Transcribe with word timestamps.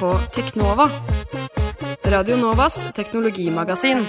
På 0.00 0.18
Teknova. 0.34 0.90
Radio 2.04 2.36
Novas 2.36 2.92
teknologimagasin. 2.94 4.04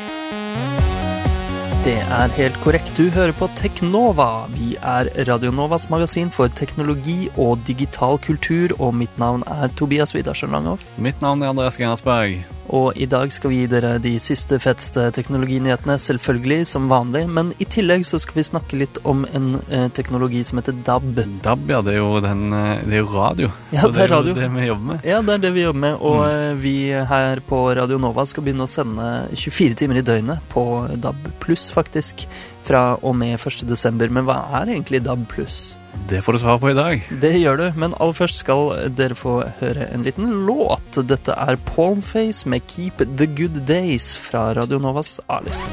Det 1.86 1.96
er 1.96 2.34
helt 2.36 2.58
korrekt. 2.64 2.92
Du 2.98 3.08
hører 3.10 3.32
på 3.32 3.48
Teknova. 3.56 4.48
Vi 4.52 4.76
er 4.82 5.08
Radio 5.30 5.52
Novas 5.52 5.88
magasin 5.90 6.32
for 6.34 6.52
teknologi 6.52 7.30
og 7.38 7.64
digital 7.68 8.20
kultur, 8.20 8.76
og 8.82 8.96
mitt 9.00 9.16
navn 9.20 9.48
er 9.48 9.72
Tobias 9.80 10.16
Widersen 10.16 10.52
Langhoff. 10.52 10.84
Mitt 10.98 11.24
navn 11.24 11.42
er 11.42 11.56
Andreas 11.56 11.80
Gerhardsberg. 11.80 12.57
Og 12.76 12.98
i 13.00 13.06
dag 13.08 13.32
skal 13.32 13.50
vi 13.54 13.62
gi 13.62 13.68
dere 13.72 13.94
de 14.04 14.12
siste 14.20 14.58
feteste 14.60 15.06
teknologinyhetene, 15.16 15.96
selvfølgelig, 16.04 16.66
som 16.68 16.90
vanlig. 16.92 17.22
Men 17.32 17.54
i 17.64 17.68
tillegg 17.72 18.04
så 18.06 18.20
skal 18.20 18.36
vi 18.42 18.44
snakke 18.44 18.80
litt 18.82 18.98
om 19.08 19.22
en 19.38 19.62
eh, 19.72 19.86
teknologi 19.96 20.42
som 20.44 20.60
heter 20.60 20.76
DAB. 20.84 21.22
DAB, 21.46 21.64
ja. 21.72 21.80
Det 21.86 21.94
er 21.94 22.02
jo, 22.02 22.10
den, 22.24 22.42
eh, 22.52 22.82
det 22.84 22.98
er 22.98 23.04
jo 23.06 23.12
radio. 23.14 23.52
Ja, 23.72 23.82
så 23.86 23.92
det 23.96 24.04
er 24.04 24.12
radio. 24.12 24.34
jo 24.36 24.42
det 24.42 24.50
vi 24.58 24.68
jobber 24.68 24.90
med. 24.92 25.08
Ja, 25.08 25.22
det 25.24 25.34
er 25.38 25.44
det 25.48 25.54
vi 25.56 25.64
jobber 25.64 25.84
med. 25.86 25.96
Og 26.02 26.18
Mm. 26.18 26.28
eh, 26.28 26.54
vi 26.66 26.76
her 27.14 27.40
på 27.48 27.62
Radio 27.78 27.98
Nova 28.04 28.26
skal 28.28 28.44
begynne 28.44 28.68
å 28.68 28.72
sende 28.72 29.08
24 29.38 29.76
timer 29.80 30.02
i 30.02 30.06
døgnet 30.08 30.44
på 30.52 30.64
DAB 31.00 31.32
pluss, 31.40 31.70
faktisk. 31.72 32.28
Fra 32.68 32.98
og 33.02 33.16
med 33.16 33.40
1. 33.40 33.64
desember. 33.70 34.10
Men 34.12 34.26
hva 34.28 34.42
er 34.60 34.74
egentlig 34.76 35.04
DAB 35.08 35.24
pluss? 35.32 35.76
Det 36.10 36.22
får 36.22 36.34
du 36.34 36.40
svar 36.40 36.60
på 36.60 36.70
i 36.72 36.74
dag. 36.74 37.08
Det 37.22 37.34
gjør 37.36 37.58
du, 37.60 37.66
men 37.76 37.96
aller 38.00 38.16
først 38.16 38.40
skal 38.40 38.70
dere 38.96 39.18
få 39.18 39.42
høre 39.60 39.90
en 39.92 40.06
liten 40.08 40.30
låt. 40.48 41.02
Dette 41.04 41.36
er 41.36 41.60
Palmface 41.74 42.48
med 42.48 42.64
Keep 42.72 43.04
the 43.20 43.28
Good 43.28 43.66
Days 43.68 44.14
fra 44.16 44.54
Radio 44.56 44.80
Novas 44.80 45.18
A-liste. 45.28 45.68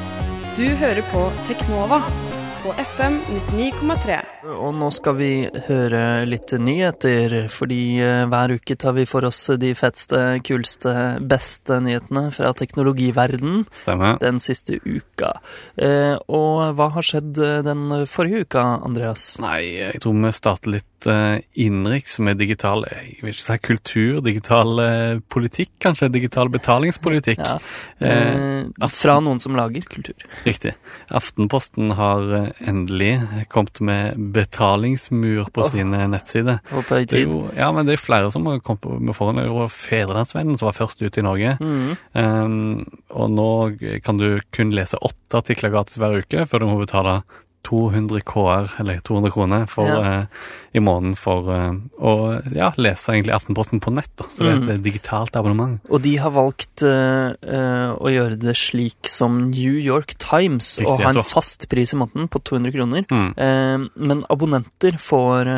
Du 0.57 0.67
hører 0.81 1.03
på 1.13 1.23
Teknova 1.47 2.01
på 2.65 2.73
FM 2.81 3.19
99,3. 3.29 4.15
Og 4.57 4.71
nå 4.73 4.87
skal 4.93 5.13
vi 5.19 5.29
høre 5.67 5.99
litt 6.25 6.49
nyheter, 6.57 7.35
fordi 7.53 7.99
eh, 8.01 8.23
hver 8.31 8.55
uke 8.57 8.73
tar 8.81 8.95
vi 8.97 9.03
for 9.09 9.27
oss 9.27 9.43
de 9.61 9.69
feteste, 9.77 10.21
kuleste, 10.45 10.93
beste 11.29 11.77
nyhetene 11.85 12.31
fra 12.33 12.55
teknologiverden 12.57 13.67
Stemmer. 13.69 14.17
den 14.23 14.41
siste 14.41 14.79
uka. 14.81 15.35
Eh, 15.77 16.17
og 16.25 16.73
hva 16.79 16.89
har 16.95 17.05
skjedd 17.05 17.37
eh, 17.37 17.61
den 17.67 17.85
forrige 18.09 18.47
uka, 18.47 18.65
Andreas? 18.87 19.35
Nei, 19.45 19.59
jeg 19.83 20.01
tror 20.01 20.17
vi 20.25 20.33
starter 20.33 20.77
litt 20.79 20.89
uh, 21.09 21.37
innenriks 21.53 22.19
med 22.19 22.39
digital 22.41 22.85
Jeg 22.89 23.21
vil 23.21 23.33
ikke 23.33 23.45
si 23.45 23.57
kultur, 23.65 24.21
digital 24.25 24.81
eh, 24.83 25.19
politikk, 25.31 25.71
kanskje? 25.83 26.11
Digital 26.13 26.51
betalingspolitikk. 26.53 27.41
Ja. 27.41 27.57
Eh, 27.99 28.55
Eh, 28.81 28.87
fra 28.91 29.17
noen 29.23 29.39
som 29.39 29.55
lager 29.57 29.85
kultur. 29.89 30.15
Riktig. 30.45 30.73
Aftenposten 31.07 31.93
har 31.97 32.33
eh, 32.37 32.47
endelig 32.67 33.13
kommet 33.51 33.79
med 33.79 34.19
betalingsmur 34.35 35.49
på 35.53 35.65
oh. 35.65 35.71
sine 35.71 36.05
nettsider. 36.11 36.61
Og 36.71 36.85
på 36.87 36.99
høy 36.99 37.05
Det 37.05 37.21
er 37.21 37.25
tid. 37.25 37.31
jo, 37.31 37.41
ja, 37.57 37.71
men 37.75 37.87
det 37.87 37.97
er 37.97 38.03
flere 38.03 38.31
som 38.33 38.47
har 38.49 38.61
kommet 38.65 39.01
med 39.01 39.17
foran. 39.17 39.41
Det 39.41 39.51
var 39.53 39.71
Fedrelandsvennen 39.73 40.59
som 40.59 40.69
var 40.71 40.77
først 40.79 41.03
ute 41.03 41.21
i 41.21 41.25
Norge. 41.25 41.55
Mm. 41.61 41.95
Um, 42.15 42.85
og 43.15 43.31
nå 43.33 43.49
kan 44.05 44.19
du 44.21 44.39
kun 44.55 44.73
lese 44.75 44.99
åtte 45.01 45.41
artikler 45.41 45.73
gratis 45.73 45.99
hver 46.01 46.21
uke 46.21 46.45
før 46.49 46.63
du 46.63 46.69
må 46.69 46.79
betale 46.81 47.19
200 47.65 48.21
KR, 48.21 48.67
eller 48.79 48.99
200 49.01 49.31
kroner, 49.33 49.65
for, 49.67 49.87
Ja. 49.89 50.21
uh, 50.21 50.25
i 50.75 50.79
måneden 50.83 51.15
for 51.17 51.49
uh, 51.49 51.73
å 51.99 52.11
ja, 52.53 52.69
lese 52.77 53.13
egentlig 53.15 53.33
Aftenposten 53.33 53.81
på 53.81 53.93
nett. 53.95 54.11
Da. 54.15 54.25
Så 54.29 54.43
det 54.45 54.51
er 54.53 54.59
Mm. 54.61 54.69
et 54.75 54.83
digitalt 54.85 55.35
abonnement. 55.35 55.79
Og 55.89 56.01
de 56.05 56.15
har 56.21 56.31
valgt 56.35 56.83
uh, 56.85 57.33
å 57.97 58.07
gjøre 58.13 58.37
det 58.39 58.55
slik 58.55 59.09
som 59.09 59.49
New 59.49 59.73
York 59.81 60.15
Times, 60.21 60.77
Riktig, 60.79 60.91
og 60.91 61.01
ha 61.01 61.09
en 61.15 61.23
fast 61.23 61.67
pris 61.69 61.93
i 61.93 61.97
måneden 61.97 62.29
på 62.29 62.39
200 62.43 62.71
kroner. 62.75 63.05
Mm. 63.09 63.89
Men 63.95 64.23
abonnenter 64.29 64.97
får 65.01 65.49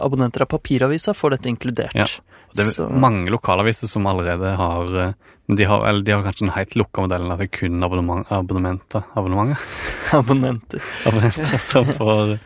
Abonnenter 0.00 0.42
av 0.42 0.46
papiravisa 0.50 1.12
får 1.14 1.36
dette 1.36 1.48
inkludert. 1.52 1.94
Ja. 1.94 2.06
Det 2.54 2.64
er 2.66 2.70
Så- 2.72 2.88
mange 2.90 3.28
lokalaviser 3.30 3.88
som 3.88 4.06
allerede 4.06 4.56
har 4.56 5.14
Men 5.46 5.58
de 5.60 5.66
har, 5.70 5.84
eller 5.86 6.02
de 6.02 6.14
har 6.14 6.24
kanskje 6.26 6.46
den 6.46 6.54
helt 6.56 6.74
lukka 6.74 7.04
modellen 7.04 7.30
at 7.30 7.38
det 7.38 7.46
er 7.46 7.52
kun 7.54 7.84
abonnement, 7.86 8.26
abonnementer 8.34 9.04
abonnementer, 9.14 9.62
abonnenter. 10.18 10.88
abonnenter 11.06 11.60
som, 11.62 11.86
får, 11.86 12.38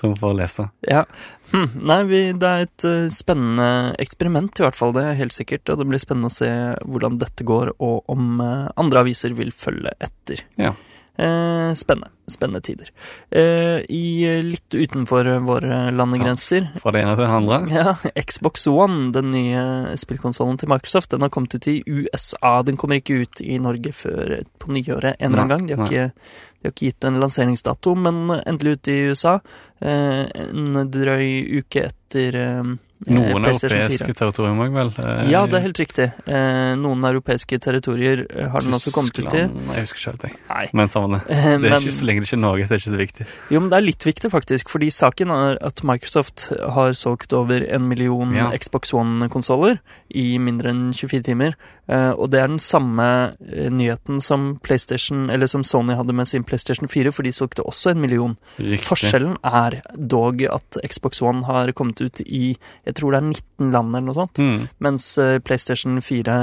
som 0.00 0.16
får 0.18 0.34
lese. 0.40 0.66
Ja. 0.90 1.04
Hm. 1.52 1.68
Nei, 1.86 2.00
vi, 2.10 2.20
det 2.38 2.50
er 2.50 2.66
et 2.66 2.86
eh, 2.86 3.06
spennende 3.14 3.94
eksperiment, 4.02 4.58
i 4.58 4.66
hvert 4.66 4.78
fall. 4.78 4.94
Det 4.94 5.06
er 5.06 5.18
helt 5.18 5.34
sikkert. 5.34 5.70
Og 5.70 5.80
det 5.80 5.86
blir 5.90 6.02
spennende 6.02 6.30
å 6.30 6.34
se 6.34 6.50
hvordan 6.86 7.18
dette 7.22 7.46
går, 7.46 7.74
og 7.78 8.10
om 8.10 8.42
eh, 8.42 8.68
andre 8.80 9.04
aviser 9.06 9.34
vil 9.38 9.54
følge 9.54 9.94
etter. 10.02 10.42
Ja. 10.58 10.74
Eh, 11.20 11.74
spennende. 11.74 12.08
Spennende 12.26 12.60
tider. 12.60 12.90
Eh, 13.30 13.84
I 13.88 14.42
litt 14.42 14.74
utenfor 14.74 15.26
våre 15.44 15.90
landegrenser 15.90 16.68
Fra 16.80 16.92
det 16.94 17.02
ene 17.02 17.16
til 17.18 17.26
det 17.26 17.34
andre. 17.36 17.58
Ja, 17.80 18.22
Xbox 18.22 18.66
One, 18.70 19.10
den 19.12 19.32
nye 19.34 19.96
spillkonsollen 20.00 20.56
til 20.60 20.70
Microsoft, 20.72 21.10
den 21.12 21.26
har 21.26 21.32
kommet 21.34 21.54
ut 21.58 21.68
i 21.68 21.82
USA. 21.86 22.60
Den 22.64 22.78
kommer 22.80 23.02
ikke 23.02 23.20
ut 23.24 23.42
i 23.44 23.58
Norge 23.60 23.92
før 23.92 24.38
på 24.62 24.72
nyåret 24.72 25.18
en 25.18 25.34
eller 25.34 25.44
annen 25.44 25.52
gang. 25.52 25.68
De 25.68 25.76
har, 25.76 25.90
ikke, 25.90 26.38
de 26.60 26.68
har 26.68 26.74
ikke 26.74 26.88
gitt 26.88 27.08
en 27.08 27.20
lanseringsdato, 27.20 27.96
men 27.98 28.22
endelig 28.40 28.78
ute 28.78 28.94
i 28.94 29.10
USA. 29.10 29.40
Eh, 29.82 30.24
en 30.46 30.84
drøy 30.88 31.60
uke 31.60 31.88
etter 31.90 32.40
eh, 32.46 32.76
Noen 33.08 33.44
europeiske 33.48 34.12
territorium 34.12 34.58
òg, 34.60 34.72
vel? 34.74 34.90
Eh, 35.00 35.30
Ja, 35.30 35.46
det 35.46 35.54
er 35.56 35.62
helt 35.64 35.78
riktig. 35.80 36.06
Eh, 36.28 36.74
noen 36.76 37.00
europeiske 37.08 37.58
territorier 37.58 38.26
eh, 38.28 38.48
har 38.52 38.60
den 38.60 38.72
også 38.76 38.92
kommet 38.92 39.16
ut 39.18 39.32
i. 39.32 39.46
Jeg 39.46 39.86
husker 39.86 39.96
ikke 39.96 40.10
helt, 40.10 40.22
jeg. 40.28 40.36
Nei. 40.50 40.66
Men 40.76 40.88
samme 40.92 41.08
det. 41.16 41.20
Eh, 41.32 41.56
Det 41.58 41.70
er 41.72 41.78
ikke, 41.80 41.94
så 41.96 42.04
lenge 42.04 42.20
det 42.20 42.28
ikke 42.28 42.40
Norge, 42.42 42.66
det 42.68 42.76
er 42.76 42.82
ikke 42.82 42.92
så 42.92 43.00
viktig. 43.00 43.26
Jo, 43.50 43.60
men 43.60 43.70
det 43.70 43.78
er 43.78 43.86
litt 43.86 44.04
viktig, 44.04 44.30
faktisk. 44.30 44.68
Fordi 44.68 44.90
saken 44.92 45.30
er 45.32 45.56
at 45.64 45.82
Microsoft 45.82 46.50
har 46.76 46.92
solgt 46.92 47.32
over 47.32 47.64
en 47.72 47.88
million 47.88 48.34
Ja. 48.36 48.50
Xbox 48.52 48.92
One-konsoller 48.92 49.78
i 50.14 50.36
mindre 50.38 50.68
enn 50.68 50.92
24 50.92 51.22
timer. 51.24 51.54
Eh, 51.90 52.12
og 52.14 52.28
det 52.30 52.38
er 52.38 52.50
den 52.52 52.60
samme 52.62 53.06
eh, 53.50 53.66
nyheten 53.74 54.20
som 54.22 54.52
PlayStation, 54.62 55.24
eller 55.32 55.50
som 55.50 55.64
Sony 55.66 55.96
hadde 55.98 56.14
med 56.14 56.28
sin 56.30 56.44
PlayStation 56.46 56.86
4, 56.90 57.10
for 57.12 57.26
de 57.26 57.32
solgte 57.34 57.64
også 57.66 57.90
en 57.94 58.00
million. 58.04 58.36
Riktig. 58.60 58.86
Forskjellen 58.86 59.36
er 59.42 59.80
dog 59.98 60.44
at 60.46 60.78
Xbox 60.86 61.20
One 61.24 61.42
har 61.48 61.72
kommet 61.76 62.00
ut 62.00 62.22
i 62.26 62.52
jeg 62.86 62.94
tror 62.96 63.12
det 63.14 63.18
er 63.20 63.26
19 63.32 63.72
land 63.74 63.90
eller 63.96 64.06
noe 64.06 64.16
sånt. 64.16 64.38
Mm, 64.38 64.68
Mens 64.86 65.06
eh, 65.18 65.38
PlayStation 65.42 65.98
4 66.04 66.36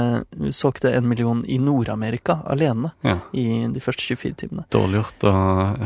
solgte 0.54 0.92
en 0.94 1.08
million 1.08 1.40
i 1.48 1.56
Nord-Amerika 1.62 2.38
alene 2.48 2.92
ja. 3.06 3.16
i 3.32 3.46
de 3.72 3.80
første 3.82 4.04
24 4.04 4.36
timene. 4.44 4.66
Dårlig 4.74 5.00
gjort 5.02 5.26
å 5.30 5.34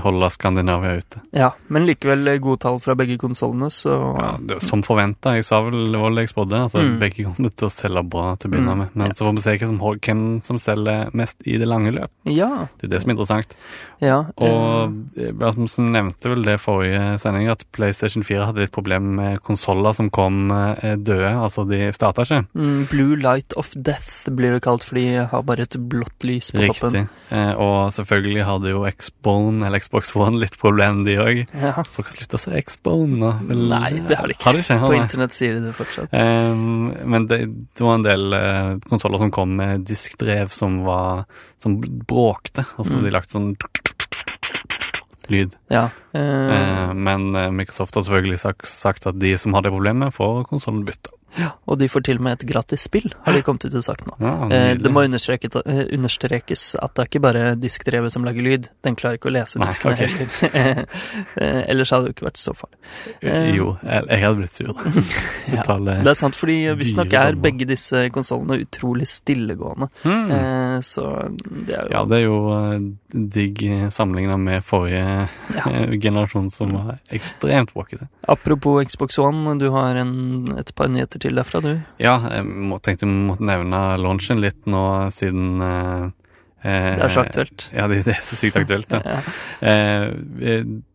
holde 0.05 0.31
Skandinavia 0.35 0.97
ute. 0.99 1.23
Ja, 1.37 1.53
men 1.73 1.87
likevel 1.89 2.27
gode 2.43 2.63
tall 2.67 2.81
fra 2.83 2.97
begge 2.99 3.19
konsollene, 3.23 3.71
så 3.73 3.95
Ja, 4.19 4.33
det, 4.43 4.59
som 4.65 4.83
forventa. 4.85 5.37
Jeg 5.39 5.47
sa 5.49 5.63
vel 5.65 5.93
det 5.93 6.01
var 6.03 6.15
det 6.17 6.27
jeg 6.27 6.35
spådde. 6.35 6.63
Altså, 6.67 6.83
Mm. 6.83 6.99
Begge 6.99 7.25
kommer 7.29 7.53
til 7.55 7.69
å 7.69 7.71
selge 7.71 8.03
bra 8.11 8.35
til 8.37 8.51
å 8.51 8.53
begynne 8.53 8.73
Mm, 8.73 8.79
med. 8.79 8.97
Men 8.97 9.11
så 9.15 9.25
får 9.27 9.35
vi 9.37 9.43
se 9.45 9.52
hvem 9.61 9.73
som, 9.73 9.81
hvem 10.07 10.23
som 10.45 10.59
selger 10.63 11.11
mest 11.17 11.43
i 11.49 11.59
det 11.61 11.69
lange 11.69 11.93
løp. 11.95 12.11
Ja. 12.29 12.69
Det 12.81 12.89
er 12.89 12.95
det 12.95 13.03
som 13.03 13.11
er 13.13 13.17
interessant. 13.17 13.57
ja 14.03 14.19
Og 14.37 14.95
eh, 15.19 15.33
altså, 15.41 15.67
som 15.73 15.91
nevnte 15.95 16.33
vel 16.33 16.45
det 16.47 16.59
forrige 16.63 17.19
sending, 17.23 17.49
at 17.53 17.65
PlayStation 17.75 18.25
4 18.27 18.49
hadde 18.51 18.65
litt 18.65 18.75
problem 18.75 19.13
med 19.19 19.41
konsoller 19.47 19.95
som 19.97 20.11
kom 20.15 20.51
eh, 20.55 20.97
døde. 20.97 21.33
Altså, 21.33 21.65
de 21.69 21.91
starta 21.95 22.27
ikke. 22.27 22.43
eh, 22.55 22.63
mm, 22.63 22.87
Blue 22.93 23.17
Light 23.21 23.57
of 23.59 23.73
Death 23.77 24.31
blir 24.33 24.57
det 24.57 24.63
kalt, 24.65 24.85
for 24.87 24.99
de 24.99 25.07
har 25.31 25.43
bare 25.47 25.67
et 25.67 25.77
blått 25.91 26.25
lys 26.29 26.53
på 26.55 26.65
toppen. 26.69 27.03
Riktig. 27.03 27.33
Eh, 27.33 27.53
og 27.61 27.93
selvfølgelig 27.97 28.45
hadde 28.49 28.73
jo 28.75 28.85
Xbone, 28.89 29.67
eller 29.67 29.83
Xbox 29.83 30.15
One, 30.17 30.39
litt 30.43 30.59
problem, 30.61 31.05
de 31.07 31.17
òg. 31.23 31.43
Ja, 31.53 31.75
Folk 31.93 32.09
har 32.11 32.17
slutta 32.17 32.39
å 32.39 32.43
si 32.45 32.63
Xbone 32.69 33.19
nå. 33.19 33.33
vel? 33.49 33.65
Nei, 33.73 33.91
det 34.09 34.17
har 34.19 34.29
de 34.29 34.37
ikke. 34.37 34.45
Har 34.47 34.57
de 34.57 34.63
ikke? 34.65 34.79
På 34.87 34.95
internett 34.97 35.35
sier 35.37 35.57
de 35.57 35.65
det 35.67 35.75
fortsatt. 35.77 36.13
Um, 36.15 36.93
men 37.13 37.27
det, 37.31 37.39
det 37.77 37.83
var 37.85 37.99
en 37.99 38.07
del 38.07 38.37
uh, 38.37 38.79
konsoller 38.89 39.19
som 39.19 39.31
kom 39.35 39.42
med 39.47 39.85
diskdrev 39.89 40.49
som 40.49 40.83
var 40.85 41.25
Som 41.63 41.81
bråkte. 41.81 42.65
Altså 42.77 42.97
Mm. 42.97 43.05
de 43.05 43.11
lagt 43.11 43.31
sånn 43.31 43.57
lyd. 45.29 45.53
Ja. 45.71 45.91
Eh, 46.15 46.83
Eh, 46.83 46.93
men 46.95 47.35
eh, 47.35 47.51
Microsoft 47.51 47.95
har 47.95 48.07
selvfølgelig 48.07 48.39
sagt, 48.43 48.69
sagt 48.69 49.07
at 49.07 49.19
de 49.21 49.35
som 49.39 49.55
har 49.57 49.65
det 49.65 49.73
problemet, 49.73 50.15
får 50.15 50.45
konsollen 50.51 50.85
bytta. 50.89 51.11
og 51.65 51.79
de 51.81 51.87
får 51.89 52.03
til 52.05 52.19
og 52.21 52.25
med 52.27 52.35
et 52.37 52.43
gratis 52.51 52.83
spill, 52.85 53.07
har 53.25 53.33
de 53.33 53.41
kommet 53.41 53.65
ut 53.65 53.73
og 53.79 53.85
sagt 53.87 54.05
nå. 54.05 54.13
Ja, 54.21 54.75
det 54.77 54.91
må 54.93 55.01
understrekes, 55.07 55.55
understrekes 55.65 56.65
at 56.77 56.93
det 56.93 57.01
er 57.05 57.09
ikke 57.09 57.23
bare 57.25 57.45
diskdrevet 57.57 58.13
som 58.13 58.27
lager 58.27 58.45
lyd. 58.45 58.69
Den 58.85 58.99
klarer 59.01 59.17
ikke 59.17 59.31
å 59.31 59.33
lese 59.33 59.57
Nei, 59.63 59.71
diskene 59.71 59.95
ok. 59.95 60.03
heller. 60.03 60.83
Ellers 61.73 61.93
hadde 61.95 62.05
det 62.05 62.13
jo 62.13 62.17
ikke 62.19 62.27
vært 62.29 62.43
så 62.43 62.53
farlig. 62.59 62.77
jo, 63.57 63.71
jeg, 63.81 64.05
jeg 64.11 64.25
hadde 64.27 64.43
blitt 64.43 64.61
sur. 64.61 64.75
Ja, 65.57 65.65
det 66.03 66.13
er 66.13 66.19
sant, 66.19 66.37
fordi 66.37 66.59
visstnok 66.77 67.17
er 67.17 67.37
begge 67.41 67.67
disse 67.69 68.05
konsollene 68.13 68.61
utrolig 68.67 69.09
stillegående. 69.09 69.89
Eh, 70.05 70.77
så 70.85 71.07
det 71.33 71.79
er 71.79 71.87
jo 71.89 71.93
Ja, 71.97 72.05
det 72.09 72.21
er 72.21 72.25
jo 72.27 72.39
digg 73.39 73.65
sammenligna 73.93 74.37
med 74.41 74.65
forrige 74.69 75.29
Ja. 75.57 75.65
Eh, 76.03 76.09
generasjon, 76.11 76.51
som 76.51 76.73
var 76.77 76.99
ekstremt 77.15 77.73
bråkete. 77.75 78.09
Apropos 78.29 78.83
Xbox 78.91 79.19
One, 79.23 79.59
du 79.59 79.69
har 79.71 79.97
en, 80.03 80.59
et 80.59 80.75
par 80.75 80.89
nyheter 80.93 81.23
til 81.23 81.39
derfra, 81.39 81.63
du. 81.63 81.73
Ja, 82.03 82.19
jeg 82.39 82.45
må, 82.47 82.81
tenkte 82.83 83.07
jeg 83.07 83.15
måtte 83.31 83.47
nevne 83.47 83.85
launchen 84.03 84.43
litt 84.43 84.67
nå, 84.67 84.83
siden 85.15 85.63
eh, 85.63 86.11
Eh, 86.63 86.95
Det 86.95 87.03
er 87.03 87.11
så 87.11 87.25
aktuelt. 87.25 87.65
Ja, 87.75 87.89
det, 87.91 88.05
det 88.07 88.13
er 88.15 88.21
så 88.23 88.37
sykt 88.39 88.55
aktuelt. 88.61 88.93
Ja. 88.95 89.17
Ja. 89.63 89.73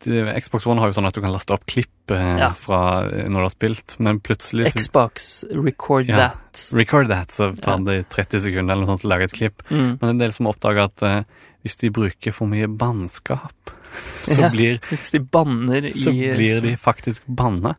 Eh, 0.08 0.38
Xbox 0.40 0.64
One 0.68 0.80
har 0.80 0.88
jo 0.92 0.96
sånn 0.96 1.08
at 1.10 1.16
du 1.18 1.20
kan 1.20 1.34
laste 1.34 1.52
opp 1.58 1.66
klipp 1.68 2.12
eh, 2.16 2.38
Ja. 2.40 2.54
fra 2.56 2.80
eh, 3.10 3.28
når 3.28 3.36
du 3.36 3.46
har 3.50 3.52
spilt, 3.52 3.96
men 4.00 4.22
plutselig 4.24 4.72
så 4.72 4.80
Xbox, 4.80 5.44
record 5.52 6.08
Ja. 6.08 6.30
that. 6.30 6.64
Record 6.72 7.10
that, 7.12 7.36
så 7.36 7.50
tar 7.60 7.84
det 7.84 8.06
30 8.16 8.40
sekunder 8.48 8.74
eller 8.78 8.86
noe 8.86 8.94
sånt 8.94 9.04
til 9.04 9.12
å 9.12 9.14
lage 9.18 9.28
et 9.28 9.36
klipp. 9.36 9.64
Mm. 9.70 9.98
Men 10.00 10.10
en 10.14 10.18
del 10.24 10.32
som 10.32 10.48
oppdager 10.48 10.88
at 10.88 11.04
eh, 11.04 11.20
hvis 11.68 11.76
de 11.84 11.92
bruker 11.92 12.32
for 12.32 12.48
mye 12.48 12.68
bannskap, 12.72 13.76
så, 14.28 14.50
blir, 14.52 14.80
Hvis 14.90 15.12
de 15.16 15.20
banner 15.20 15.86
i 15.90 15.94
så 15.96 16.12
blir 16.12 16.62
de 16.64 16.74
faktisk 16.80 17.24
banna. 17.26 17.76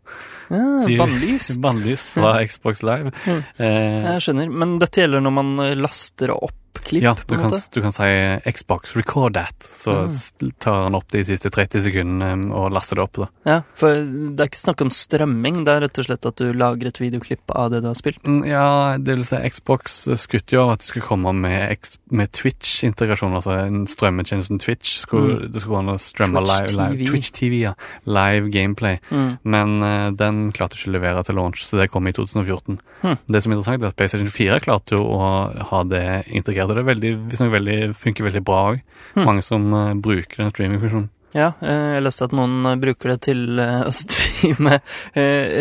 ja, 0.49 0.63
Bannlyst. 0.99 1.59
Bannlyst 1.65 2.13
fra 2.15 2.39
Xbox 2.47 2.83
Live. 2.87 3.13
Mm. 3.27 3.43
Eh, 3.57 4.13
Jeg 4.15 4.25
skjønner. 4.27 4.53
Men 4.63 4.79
dette 4.83 5.03
gjelder 5.05 5.25
når 5.25 5.37
man 5.43 5.55
laster 5.83 6.33
opp 6.37 6.55
klipp, 6.85 7.03
ja, 7.03 7.15
du 7.15 7.37
kan, 7.37 7.51
du 7.51 7.81
kan 7.83 7.93
si 7.93 8.09
Xbox 8.53 8.95
record 8.97 9.35
that, 9.35 9.55
så 9.63 10.09
Mm. 10.09 10.53
tar 10.61 10.83
han 10.85 10.95
opp 10.95 11.09
de 11.11 11.25
siste 11.25 11.51
30 11.51 11.83
sekundene 11.85 12.53
og 12.55 12.71
laster 12.73 12.97
det 12.97 13.03
opp. 13.05 13.13
da. 13.19 13.27
Ja, 13.47 13.61
for 13.75 13.89
det 13.95 14.41
er 14.41 14.49
ikke 14.51 14.63
snakk 14.65 14.81
om 14.83 14.91
strømming, 14.91 15.65
det 15.65 15.69
er 15.75 15.81
rett 15.87 15.99
og 15.99 16.05
slett 16.07 16.27
at 16.27 16.37
du 16.37 16.53
lager 16.53 16.87
et 16.89 16.99
videoklipp 17.01 17.51
av 17.55 17.71
det 17.71 17.83
du 17.83 17.89
har 17.89 17.95
spilt. 17.99 18.23
Mm, 18.25 18.45
Ja, 18.49 18.97
det 18.99 19.17
vil 19.17 19.25
si 19.25 19.37
Xbox 19.51 20.05
skryter 20.17 20.53
jo 20.57 20.63
av 20.67 20.71
at 20.77 20.81
de 20.81 20.87
skulle 20.87 21.07
komme 21.07 21.33
med, 21.35 21.79
med 22.11 22.33
Twitch-integrasjon, 22.33 23.35
altså 23.35 23.57
en 23.67 23.87
strømmetjenesten 23.87 24.59
Twitch. 24.61 25.01
Skulle, 25.05 25.49
Det 25.51 25.61
skulle 25.63 25.77
gå 25.77 25.79
an 25.83 25.95
å 25.95 25.99
strømme 25.99 26.43
Twitch 26.45 26.73
live, 26.75 26.97
live, 26.97 27.07
Twitch 27.11 27.31
TV, 27.33 27.61
ja. 27.67 27.75
Live 28.07 28.51
gameplay. 28.51 28.99
Mm. 29.11 29.39
Men 29.45 29.83
uh, 29.83 30.11
den 30.17 30.53
klarte 30.53 30.77
ikke 30.79 30.91
å 30.91 30.97
levere 30.99 31.25
til 31.25 31.35
launch, 31.39 31.65
så 31.67 31.79
det 31.81 31.91
kom 31.91 32.07
i 32.09 32.13
2014. 32.13 32.79
Hm. 33.03 33.17
Det 33.29 33.43
som 33.43 33.53
er 33.53 33.57
interessant, 33.59 33.83
er 33.83 33.93
at 33.93 33.97
PlayStation 33.97 34.31
4 34.33 34.61
klarte 34.65 34.97
jo 34.99 35.05
å 35.05 35.23
ha 35.71 35.83
det 35.85 36.25
integrert. 36.29 36.68
Og 36.71 36.79
Det 36.79 36.87
veldig, 36.87 37.13
visstnok 37.31 37.53
veldig, 37.53 37.79
funker 37.99 38.29
veldig 38.29 38.45
bra 38.45 38.59
òg. 38.73 38.83
Hm. 39.15 39.25
Mange 39.25 39.45
som 39.47 39.71
uh, 39.75 39.95
bruker 39.95 40.43
den 40.43 40.53
streamingfunksjonen. 40.55 41.09
Ja, 41.37 41.51
eh, 41.61 41.99
jeg 41.99 42.05
leste 42.07 42.25
at 42.25 42.33
noen 42.33 42.65
eh, 42.71 42.77
bruker 42.81 43.13
det 43.13 43.19
til 43.27 43.61
eh, 43.61 43.83
å 43.85 43.93
streame 44.03 44.79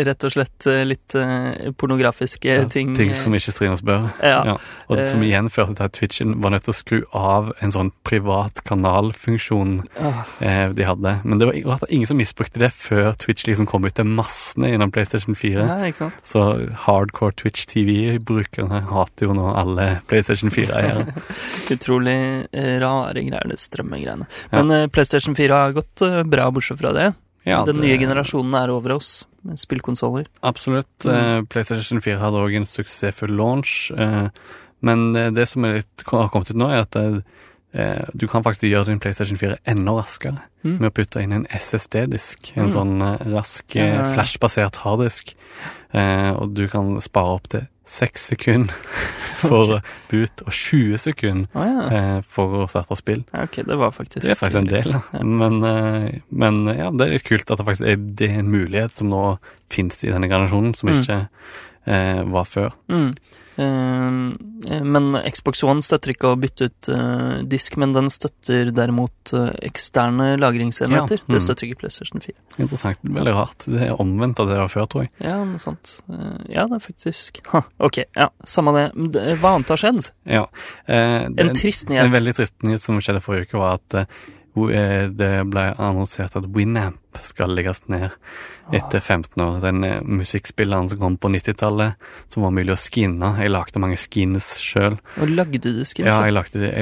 rett 0.08 0.24
og 0.24 0.32
slett 0.32 0.66
litt 0.86 1.14
pornografiske 1.80 2.46
Ja, 2.48 2.66
ting. 2.70 2.92
Ting 2.96 3.10
som 3.16 3.34
ikke 3.34 3.52
streames 3.52 3.82
bør. 3.84 4.06
Ja. 4.22 4.38
Ja. 4.46 4.54
Og 4.86 5.00
det 5.00 5.08
som 5.10 5.22
igjen 5.26 5.50
førte 5.52 5.74
til 5.74 5.88
at 5.88 5.96
Twitchen 5.96 6.36
var 6.42 6.54
nødt 6.54 6.64
til 6.68 6.72
å 6.72 6.76
skru 6.78 6.98
av 7.16 7.50
en 7.64 7.74
sånn 7.74 7.90
privat 8.06 8.62
kanalfunksjon 8.68 9.80
Ah, 9.98 10.22
de 10.38 10.86
hadde. 10.86 11.12
Men 11.26 11.40
det 11.40 11.48
var 11.66 11.82
ingen 11.90 12.06
som 12.06 12.18
misbrukte 12.20 12.60
det 12.62 12.70
før 12.76 13.16
Twitch 13.18 13.48
liksom 13.48 13.66
kom 13.68 13.86
ut 13.88 13.96
til 13.98 14.06
massene 14.06 14.70
innom 14.76 14.92
PlayStation 14.94 15.34
4. 15.38 15.58
ja, 15.58 15.78
ikke 15.90 16.04
sant? 16.06 16.22
Så 16.26 16.44
hardcore 16.86 17.34
Twitch 17.40 17.66
TV-brukerne 17.72 18.84
hater 18.92 19.26
jo 19.28 19.36
nå 19.36 19.50
alle 19.58 19.88
PlayStation 20.10 20.54
4-eiere. 20.54 21.08
Utrolig 21.74 22.18
rare 22.84 23.26
greier, 23.26 23.50
det 23.50 23.58
strømmegreiene. 23.62 24.28
Men 24.54 24.76
PlayStation 24.94 25.34
4 25.38 25.57
har 25.57 25.57
gått 25.76 26.02
eh, 26.06 26.22
bra, 26.28 26.50
bortsett 26.54 26.80
fra 26.80 26.92
det. 26.96 27.08
Ja, 27.48 27.64
Den 27.64 27.76
det- 27.80 27.84
nye 27.86 27.98
generasjonen 27.98 28.54
er 28.62 28.70
over 28.74 28.92
oss, 28.98 29.26
med 29.46 29.56
spillkonsoller. 29.58 30.26
Absolutt. 30.42 31.04
Mm. 31.06 31.14
Eh, 31.14 31.42
PlayStation 31.48 32.00
4 32.04 32.18
hadde 32.20 32.40
òg 32.44 32.56
en 32.58 32.66
suksessfull 32.68 33.30
launch. 33.38 33.90
Eh, 33.96 34.28
men 34.82 35.12
det 35.34 35.46
som 35.48 35.64
er 35.64 35.78
litt, 35.80 36.04
har 36.10 36.28
kommet 36.28 36.50
ut 36.50 36.56
nå, 36.60 36.68
er 36.70 36.84
at 36.86 36.96
du 38.16 38.26
kan 38.26 38.42
faktisk 38.42 38.64
gjøre 38.70 38.86
din 38.86 38.98
PlayStation 39.00 39.36
4 39.36 39.56
enda 39.66 39.92
raskere 39.92 40.38
Mm. 40.64 40.78
med 40.80 40.90
å 40.90 40.94
putte 40.94 41.20
inn 41.22 41.32
en 41.32 41.46
SSD-disk. 41.50 42.52
En 42.56 42.66
Mm. 42.68 42.72
sånn 42.72 43.32
rask, 43.32 43.64
flashbasert 44.14 44.76
harddisk. 44.82 45.34
Og 45.94 46.54
du 46.54 46.66
kan 46.68 47.00
spare 47.00 47.34
opp 47.36 47.48
til 47.48 47.68
seks 47.88 48.26
sekunder 48.30 48.74
for 49.40 49.78
boot 50.10 50.42
og 50.44 50.52
20 50.52 50.98
sekunder 51.00 51.46
oh, 51.56 51.64
ja. 51.64 51.86
eh, 51.94 52.18
for 52.28 52.62
å 52.62 52.68
starte 52.68 52.98
spill. 53.00 53.22
Ok, 53.32 53.60
det 53.68 53.78
var 53.80 53.94
faktisk 53.96 54.26
Det 54.26 54.34
er 54.34 54.40
faktisk 54.40 54.60
en 54.60 54.70
del. 54.70 54.92
Ja. 54.92 55.22
Men, 55.24 55.58
eh, 55.64 56.20
men 56.30 56.62
ja, 56.74 56.90
det 56.92 57.06
er 57.06 57.14
litt 57.16 57.26
kult 57.28 57.48
at 57.50 57.58
det 57.62 57.66
faktisk 57.68 57.88
er, 57.88 57.96
det 58.20 58.28
er 58.28 58.42
en 58.42 58.52
mulighet 58.52 58.92
som 58.96 59.08
nå 59.12 59.22
fins 59.72 60.02
i 60.04 60.12
denne 60.12 60.28
generasjonen, 60.30 60.74
som 60.76 60.88
Mm. 60.92 61.00
ikke 61.00 61.18
eh, 61.88 62.22
var 62.28 62.44
før. 62.48 62.74
Mm. 62.92 63.12
Eh, 63.58 64.82
men 64.82 65.08
Xbox 65.34 65.64
One 65.66 65.82
støtter 65.82 66.12
ikke 66.14 66.30
å 66.30 66.38
bytte 66.38 66.68
ut 66.68 66.90
eh, 66.94 67.40
disk, 67.50 67.78
men 67.80 67.94
den 67.96 68.10
støtter 68.12 68.70
derimot 68.74 69.32
eh, 69.34 69.50
eksterne 69.66 70.30
lagringsenheter. 70.38 71.22
Ja, 71.22 71.26
mm. 71.26 71.34
Det 71.34 71.42
støtter 71.42 71.66
ikke 71.66 71.80
PlayStation 71.82 72.22
4. 72.22 72.36
Interessant. 72.58 73.02
Veldig 73.02 73.34
rart. 73.34 73.66
Det 73.66 73.88
er 73.88 74.02
omvendt 74.02 74.38
av 74.42 74.50
det 74.50 74.56
det 74.58 74.62
var 74.62 74.72
før, 74.72 74.88
tror 74.92 75.06
jeg. 75.06 75.12
Ja, 75.24 75.36
noe 75.46 75.62
sånt. 75.62 75.98
Ja, 76.50 76.68
det 76.70 76.78
er 76.78 76.84
faktisk 76.84 77.42
ha, 77.52 77.64
Ok, 77.82 78.02
ja, 78.06 78.30
samme 78.46 78.74
det. 78.76 78.86
Hva 79.42 79.56
annet 79.56 79.74
har 79.74 79.82
skjedd? 79.82 80.10
Ja. 80.28 80.46
Eh, 80.86 81.26
det, 81.28 81.48
En 81.48 81.54
trist 81.58 81.90
nyhet. 81.90 82.06
en 82.06 82.14
veldig 82.14 82.38
trist 82.38 82.58
nyhet 82.66 82.84
som 82.84 82.98
skjedde 83.02 83.24
forrige 83.24 83.50
uke, 83.50 83.62
var 83.62 83.78
at 83.82 84.18
det 84.68 85.32
ble 85.52 85.64
annonsert 85.78 86.36
at 86.38 86.46
Winamp 86.54 87.18
skal 87.24 87.54
legges 87.56 87.82
ned 87.90 88.10
etter 88.74 89.00
15 89.00 89.42
år. 89.42 89.60
Den 89.62 89.84
eh, 89.86 90.02
musikkspilleren 90.04 90.88
som 90.90 91.00
kom 91.00 91.16
på 91.20 91.30
90-tallet, 91.32 91.98
som 92.32 92.44
var 92.46 92.54
mulig 92.54 92.74
å 92.74 92.80
skinne. 92.80 93.34
Jeg 93.42 93.52
lagde 93.52 93.82
mange 93.82 93.98
skins 94.00 94.54
sjøl. 94.62 94.98
Lagde 95.32 95.62
du 95.64 95.84
skins? 95.84 96.06
Ja, 96.06 96.20
jeg 96.26 96.36
lagde 96.36 96.62
det. 96.62 96.72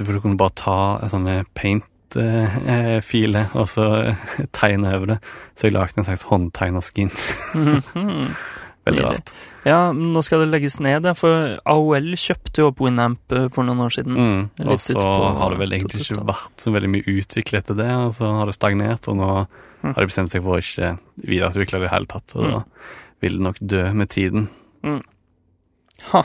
For 0.00 0.14
du 0.14 0.22
kunne 0.22 0.40
bare 0.40 0.56
ta 0.58 0.78
sånne 1.12 1.42
paint-filer 1.58 3.52
og 3.58 3.68
så 3.72 3.88
eh, 4.12 4.32
tegne 4.58 4.96
over 4.96 5.14
det. 5.14 5.20
Så 5.56 5.68
jeg 5.68 5.76
lagde 5.76 6.00
en 6.02 6.08
slags 6.08 6.28
håndtegna 6.30 6.84
skin. 6.84 7.12
Veldig 8.84 9.02
rart. 9.06 9.32
Ja, 9.64 9.92
nå 9.94 10.22
skal 10.26 10.40
det 10.42 10.48
legges 10.50 10.80
ned, 10.82 11.06
for 11.16 11.58
AOL 11.70 12.08
kjøpte 12.18 12.64
jo 12.64 12.70
opp 12.72 12.80
Winamp 12.82 13.30
eh, 13.36 13.44
for 13.54 13.62
noen 13.68 13.84
år 13.84 13.92
siden. 13.94 14.16
Mm. 14.18 14.40
Og 14.66 14.80
så 14.82 14.98
har 15.38 15.54
det 15.54 15.60
vel 15.60 15.76
egentlig 15.76 16.02
ikke 16.02 16.24
vært 16.26 16.64
så 16.64 16.72
veldig 16.74 16.90
mye 16.96 17.06
utviklet 17.14 17.62
etter 17.62 17.78
det, 17.78 17.90
og 17.94 18.16
så 18.18 18.32
har 18.40 18.50
det 18.50 18.56
stagnert, 18.58 19.06
og 19.12 19.20
nå 19.22 19.30
Mm. 19.82 19.96
har 19.96 20.04
de 20.04 20.06
bestemt 20.06 20.30
seg 20.30 20.44
for 20.44 20.54
å 20.54 20.60
ikke 20.62 20.88
videreutvikle 21.26 21.78
det 21.80 21.80
i 21.80 21.86
det 21.88 21.90
hele 21.90 22.06
tatt, 22.06 22.34
og 22.38 22.44
da 22.46 22.58
vil 23.18 23.32
det 23.32 23.42
nok 23.42 23.56
dø 23.66 23.80
med 23.98 24.08
tiden. 24.14 24.44
Ha. 26.10 26.22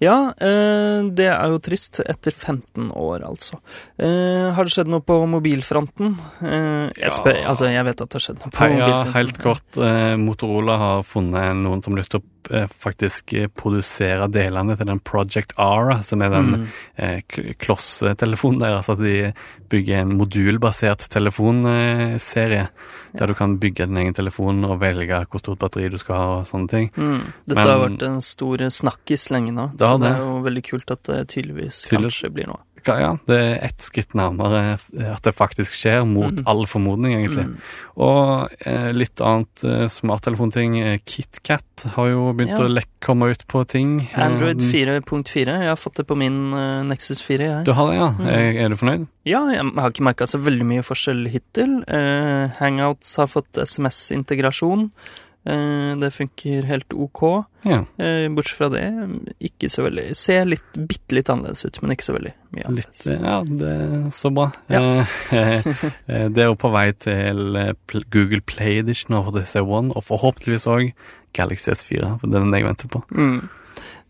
Ja, 0.00 0.30
eh, 0.38 1.02
det 1.18 1.26
er 1.32 1.48
jo 1.50 1.58
trist. 1.58 1.98
Etter 2.06 2.30
15 2.30 2.92
år, 2.94 3.24
altså. 3.26 3.58
Eh, 3.98 4.52
har 4.54 4.64
det 4.68 4.72
skjedd 4.72 4.90
noe 4.92 5.02
på 5.02 5.16
mobilfronten? 5.32 6.14
Eh, 6.46 6.92
jeg, 7.00 7.10
spør, 7.16 7.34
Ja. 7.40 7.48
altså, 7.50 7.66
jeg 7.72 7.84
vet 7.88 8.00
at 8.04 8.08
det 8.08 8.20
har 8.20 8.24
skjedd 8.28 8.38
noe 8.44 8.52
på 8.54 8.62
Hei, 8.62 8.70
ja, 8.70 8.78
mobilfronten. 8.86 9.12
helt 9.18 9.38
kort. 9.42 9.80
Motorola 10.22 10.78
har 10.78 11.02
funnet 11.02 11.56
noen 11.64 11.82
som 11.82 11.96
lyst 11.98 12.10
til 12.14 12.20
å 12.22 12.24
faktisk 12.70 13.32
eh, 13.34 13.46
produsere 13.48 14.28
delene 14.32 14.76
til 14.76 14.86
den 14.86 15.00
Project 15.00 15.52
R, 15.58 16.02
som 16.02 16.22
er 16.22 16.30
den 16.30 16.46
Mm. 16.56 16.66
eh, 16.96 17.20
klosstelefonen 17.58 18.60
deres. 18.60 18.88
At 18.88 18.98
de 18.98 19.32
bygger 19.68 20.00
en 20.02 20.16
modulbasert 20.18 21.08
telefonserie, 21.10 22.68
der 23.16 23.26
du 23.26 23.34
kan 23.34 23.58
bygge 23.58 23.86
din 23.86 23.96
egen 23.96 24.14
telefon 24.14 24.64
og 24.64 24.78
velge 24.80 25.24
hvor 25.30 25.40
stort 25.42 25.58
batteri 25.62 25.88
du 25.90 25.98
skal 25.98 26.16
ha 26.16 26.28
og 26.40 26.46
sånne 26.46 26.68
ting. 26.68 26.90
Mm. 26.96 27.32
Dette 27.46 27.54
Men- 27.60 27.66
har 27.68 27.88
vært 27.88 28.02
en 28.02 28.20
stor 28.20 28.56
snakkis 28.58 29.30
lenge 29.30 29.52
nå, 29.52 29.70
Det 29.76 29.80
så 29.86 29.98
det 30.00 30.06
det. 30.08 30.16
er 30.16 30.24
jo 30.24 30.42
veldig 30.42 30.64
kult 30.64 30.90
at 30.90 31.02
det 31.04 31.28
tydeligvis 31.28 31.86
Tydeligvis. 31.88 32.20
kanskje 32.22 32.32
blir 32.32 32.46
noe. 32.46 32.60
Ja, 32.86 32.96
ja, 33.00 33.10
det 33.26 33.36
er 33.42 33.64
ett 33.66 33.78
skritt 33.82 34.14
nærmere 34.14 34.78
eh, 34.96 35.12
at 35.14 35.22
det 35.26 35.34
faktisk 35.34 35.74
skjer, 35.74 36.04
mot 36.06 36.32
Mm. 36.36 36.44
all 36.46 36.66
formodning, 36.66 37.14
egentlig. 37.18 37.44
Mm. 37.46 37.56
Og 37.96 38.50
eh, 38.66 38.92
litt 38.92 39.20
annet 39.20 39.64
eh, 39.64 39.86
smarttelefonting. 39.88 40.76
Eh, 40.82 40.98
KitKat 41.04 41.86
har 41.96 42.08
jo 42.12 42.32
begynt 42.32 42.58
Ja. 42.58 42.64
å 42.64 42.68
lek 42.72 42.88
komme 43.00 43.30
ut 43.30 43.44
på 43.48 43.64
ting. 43.68 44.00
Eh, 44.12 44.22
Android 44.26 44.58
4.4. 44.60 45.46
Jeg 45.62 45.68
har 45.68 45.76
fått 45.76 45.96
det 46.00 46.06
på 46.06 46.16
min 46.16 46.52
uh, 46.54 46.82
Nexus 46.84 47.20
4, 47.22 47.38
jeg. 47.44 47.64
Du 47.66 47.72
har 47.72 47.90
det, 47.90 47.96
ja? 47.98 48.08
Mm. 48.18 48.26
Er, 48.26 48.64
er 48.64 48.68
du 48.68 48.76
fornøyd? 48.76 49.06
Ja, 49.26 49.40
jeg 49.50 49.62
har 49.76 49.90
ikke 49.90 50.06
merka 50.06 50.26
så 50.26 50.38
veldig 50.42 50.66
mye 50.66 50.82
forskjell 50.86 51.26
hittil. 51.30 51.80
Uh, 51.90 52.48
Hangouts 52.60 53.16
har 53.18 53.26
fått 53.32 53.58
SMS-integrasjon. 53.62 54.90
Eh, 55.46 55.96
det 55.96 56.10
funker 56.10 56.62
helt 56.66 56.92
ok. 56.92 57.22
Ja. 57.62 57.84
Eh, 58.02 58.26
bortsett 58.34 58.58
fra 58.58 58.68
det, 58.72 58.84
ikke 59.46 59.70
så 59.70 59.84
veldig. 59.86 60.08
Ser 60.18 60.48
litt, 60.48 60.66
bitte 60.74 61.14
litt 61.14 61.30
annerledes 61.30 61.62
ut, 61.68 61.78
men 61.82 61.94
ikke 61.94 62.08
så 62.08 62.16
veldig 62.16 62.32
mye 62.56 62.64
annerledes. 62.66 63.04
Litt, 63.06 63.22
ja, 63.22 63.36
det 63.46 63.74
er 63.74 64.08
så 64.16 64.32
bra. 64.34 64.48
Ja. 64.72 64.82
Eh, 65.30 65.68
det 66.34 66.42
er 66.42 66.50
jo 66.50 66.58
på 66.58 66.72
vei 66.74 66.88
til 66.98 67.60
Google 68.10 68.42
Play 68.42 68.80
Edition 68.82 69.18
og 69.20 69.30
DC 69.38 69.60
One, 69.62 69.94
og 69.94 70.06
forhåpentligvis 70.08 70.66
òg 70.70 70.90
Galaxy 71.36 71.70
S4. 71.70 72.16
for 72.20 72.26
Den 72.26 72.48
er 72.48 72.50
det 72.50 72.62
jeg 72.64 72.70
venter 72.72 72.92
på. 72.96 73.04
Mm. 73.14 73.46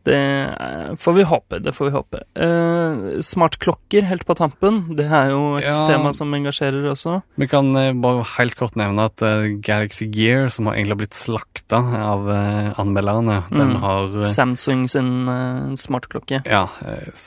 Det 0.07 0.15
eh, 0.15 0.93
får 1.03 1.15
vi 1.17 1.25
håpe, 1.27 1.59
det 1.65 1.73
får 1.75 1.89
vi 1.89 1.95
håpe. 1.97 2.21
Uh, 2.39 3.19
Smartklokker 3.27 4.07
helt 4.07 4.23
på 4.29 4.37
tampen, 4.39 4.95
det 4.95 5.07
er 5.11 5.33
jo 5.33 5.57
et 5.59 5.65
Ja. 5.67 5.73
tema 5.89 6.13
som 6.15 6.31
engasjerer 6.37 6.87
også. 6.93 7.17
Vi 7.43 7.49
kan 7.51 7.73
uh, 7.75 7.91
bare 7.99 8.23
helt 8.37 8.55
kort 8.55 8.77
nevne 8.79 9.09
at 9.11 9.21
uh, 9.27 9.49
Galaxy 9.67 10.07
Gear, 10.15 10.47
som 10.55 10.67
har 10.71 10.77
egentlig 10.79 10.99
blitt 11.03 11.19
slakta 11.19 11.81
av 11.83 12.29
anmelderne, 12.79 13.41
den 13.51 13.67
Mm. 13.75 13.81
har 13.83 14.05
eh, 14.23 14.29
Samsung 14.31 14.87
sin 14.89 15.27
smartklokke. 15.77 16.43
Ja, 16.47 16.69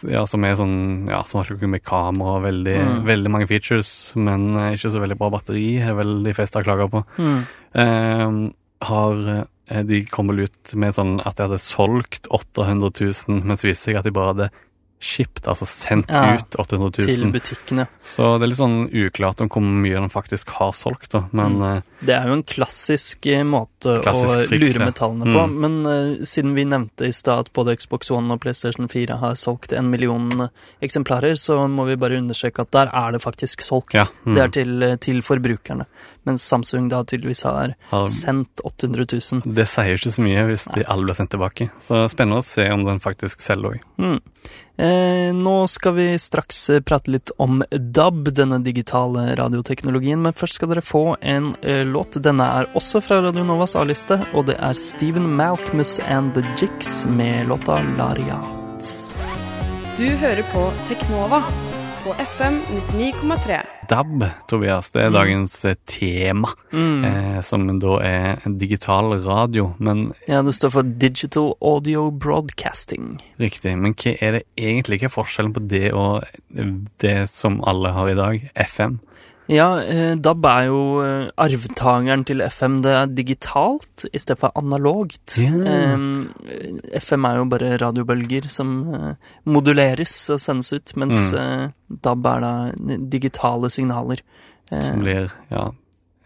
ja, 0.08 0.24
som 0.26 0.44
er 0.48 0.56
sånn 0.56 1.08
ja, 1.10 1.20
smartklokke 1.28 1.68
med 1.68 1.84
kamera 1.84 2.38
og 2.40 2.44
veldig, 2.48 2.78
Mm. 2.80 3.04
veldig 3.06 3.30
mange 3.34 3.48
features, 3.52 4.14
men 4.16 4.54
ikke 4.72 4.92
så 4.94 5.02
veldig 5.04 5.18
bra 5.20 5.30
batteri, 5.36 5.82
er 5.84 5.94
vel 6.00 6.24
de 6.24 6.34
fleste 6.34 6.56
har 6.56 6.64
klaga 6.64 6.88
på. 6.90 7.04
Mm. 7.20 8.54
Har 8.82 9.48
De 9.70 10.02
kom 10.10 10.32
vel 10.32 10.48
ut 10.48 10.74
med 10.74 10.96
sånn 10.96 11.20
at 11.22 11.38
de 11.38 11.46
hadde 11.46 11.62
solgt 11.62 12.30
800 12.34 12.90
000, 12.90 13.44
mens 13.46 13.62
det 13.62 13.70
viste 13.70 13.90
seg 13.90 14.00
at 14.00 14.08
de 14.08 14.14
bare 14.16 14.34
hadde 14.34 14.50
shipped, 15.00 15.46
altså 15.48 15.66
sendt 15.66 16.10
Ja, 16.12 16.36
ut 16.36 16.56
800 16.60 16.92
Til 17.06 17.22
000. 17.24 17.32
butikkene. 17.32 17.88
Så 18.04 18.38
det 18.38 18.44
er 18.44 18.52
litt 18.52 18.60
sånn 18.60 18.90
uklart 18.92 19.40
om 19.42 19.48
hvor 19.50 19.64
mye 19.64 19.96
den 19.96 20.10
faktisk 20.12 20.50
har 20.58 20.72
solgt, 20.76 21.12
da. 21.14 21.22
Men 21.32 21.58
Mm. 21.60 21.78
eh, 21.78 21.82
Det 22.06 22.16
er 22.16 22.28
jo 22.28 22.34
en 22.34 22.44
klassisk 22.44 23.26
eh, 23.28 23.44
måte 23.44 24.02
Klassisk 24.04 24.28
å 24.44 24.48
triks, 24.48 24.60
lure 24.60 24.80
ja. 24.80 24.86
med 24.86 24.96
tallene 24.96 25.26
på, 25.34 25.48
Mm. 25.48 25.56
men 25.60 25.86
uh, 25.88 26.26
siden 26.26 26.54
vi 26.56 26.64
nevnte 26.66 27.08
i 27.08 27.12
stad 27.12 27.40
at 27.48 27.54
både 27.54 27.76
Xbox 27.80 28.12
One 28.12 28.32
og 28.34 28.40
PlayStation 28.42 28.88
4 28.88 29.18
har 29.20 29.34
solgt 29.36 29.72
en 29.74 29.90
million 29.90 30.50
eksemplarer, 30.82 31.34
så 31.40 31.68
må 31.70 31.86
vi 31.88 31.96
bare 31.96 32.18
understreke 32.20 32.60
at 32.62 32.72
der 32.72 32.90
er 32.94 33.12
det 33.14 33.22
faktisk 33.24 33.62
solgt. 33.62 33.94
ja. 33.94 34.06
Mm. 34.26 34.36
Det 34.36 34.44
er 34.44 34.50
til, 34.50 34.98
til 35.00 35.22
forbrukerne, 35.22 35.86
mens 36.26 36.44
Samsung 36.44 36.90
da 36.90 37.04
tydeligvis 37.04 37.44
har 37.44 37.76
har, 37.92 38.06
sendt 38.08 38.60
800 38.66 39.06
000. 39.44 39.54
det 39.56 39.68
sier 39.68 39.96
ikke 39.96 40.12
så 40.12 40.22
mye 40.24 40.46
hvis 40.50 40.68
de 40.74 40.84
alle 40.88 41.06
blir 41.06 41.16
sendt 41.16 41.32
tilbake. 41.32 41.70
Så 41.80 42.04
spennende 42.12 42.40
å 42.40 42.44
se 42.44 42.70
om 42.72 42.84
den 42.84 43.00
faktisk 43.00 43.40
selger 43.42 43.76
òg. 43.80 44.20
Eh, 44.80 45.34
nå 45.36 45.68
skal 45.68 45.94
vi 45.94 46.20
straks 46.20 46.70
eh, 46.70 46.80
prate 46.80 47.12
litt 47.12 47.34
om 47.36 47.64
DAB, 47.70 48.30
denne 48.32 48.62
digitale 48.64 49.34
radioteknologien, 49.36 50.22
men 50.24 50.32
først 50.32 50.56
skal 50.56 50.72
dere 50.72 50.84
få 50.86 51.18
en 51.20 51.50
eh, 51.68 51.84
låt. 51.84 52.16
Denne 52.24 52.48
er 52.62 52.70
også 52.80 53.02
fra 53.04 53.18
Radio 53.26 53.44
Novas 53.44 53.76
A-liste, 53.76 54.22
og 54.32 54.48
det 54.48 54.56
er 54.56 54.80
Steven 54.80 55.28
Malkmus 55.36 55.98
and 56.08 56.32
The 56.38 56.46
Jigs 56.56 57.04
med 57.12 57.52
låta 57.52 57.82
Lariat. 57.98 58.48
Du 60.00 60.08
hører 60.08 60.48
på 60.54 60.70
Teknova 60.88 61.44
på 62.10 62.16
FM 62.24 62.56
99,3. 62.98 63.60
DAB, 63.90 64.24
Tobias, 64.48 64.92
det 64.92 65.02
er 65.04 65.10
Mm. 65.10 65.14
dagens 65.14 65.66
eh, 65.66 65.76
tema, 65.86 66.48
Mm. 66.72 67.06
eh, 67.06 67.42
som 67.42 67.80
da 67.80 67.98
er 68.02 68.40
digital 68.58 69.22
radio. 69.24 69.76
Men 69.80 70.14
Ja, 70.28 70.42
det 70.42 70.54
står 70.56 70.72
for 70.72 70.82
Digital 70.82 71.54
Audio 71.62 72.10
Broadcasting. 72.12 73.20
riktig, 73.40 73.78
men 73.78 73.94
hva 73.94 74.18
er 74.22 74.32
det 74.32 74.44
egentlig? 74.58 75.00
Hva 75.02 75.06
er 75.06 75.10
forskjellen 75.24 75.54
på 75.54 75.68
det 75.68 75.94
og 75.94 76.24
det 77.00 77.30
som 77.30 77.62
alle 77.68 77.92
har 77.94 78.08
i 78.10 78.16
dag, 78.16 78.50
FM? 78.56 79.00
Ja, 79.50 79.80
eh, 79.82 80.14
DAB 80.16 80.46
er 80.46 80.66
jo 80.68 80.80
eh, 81.02 81.30
arvtakeren 81.42 82.22
til 82.30 82.42
FM. 82.46 82.76
Det 82.86 82.92
er 82.94 83.08
digitalt 83.18 84.06
i 84.14 84.20
stedet 84.22 84.38
for 84.44 84.52
analogt. 84.60 85.40
Ja. 85.42 85.50
Eh, 85.66 87.00
FM 87.02 87.26
er 87.26 87.40
jo 87.40 87.46
bare 87.50 87.72
radiobølger 87.82 88.46
som 88.54 88.76
moduleres 89.50 90.14
og 90.34 90.40
sendes 90.44 90.72
ut, 90.74 90.94
mens 90.96 91.32
Mm. 91.34 91.74
DAB 92.02 92.26
er 92.26 92.40
da 92.46 92.98
digitale 93.10 93.70
signaler. 93.74 94.22
Som 94.70 95.02
blir 95.02 95.32
ja, 95.50 95.72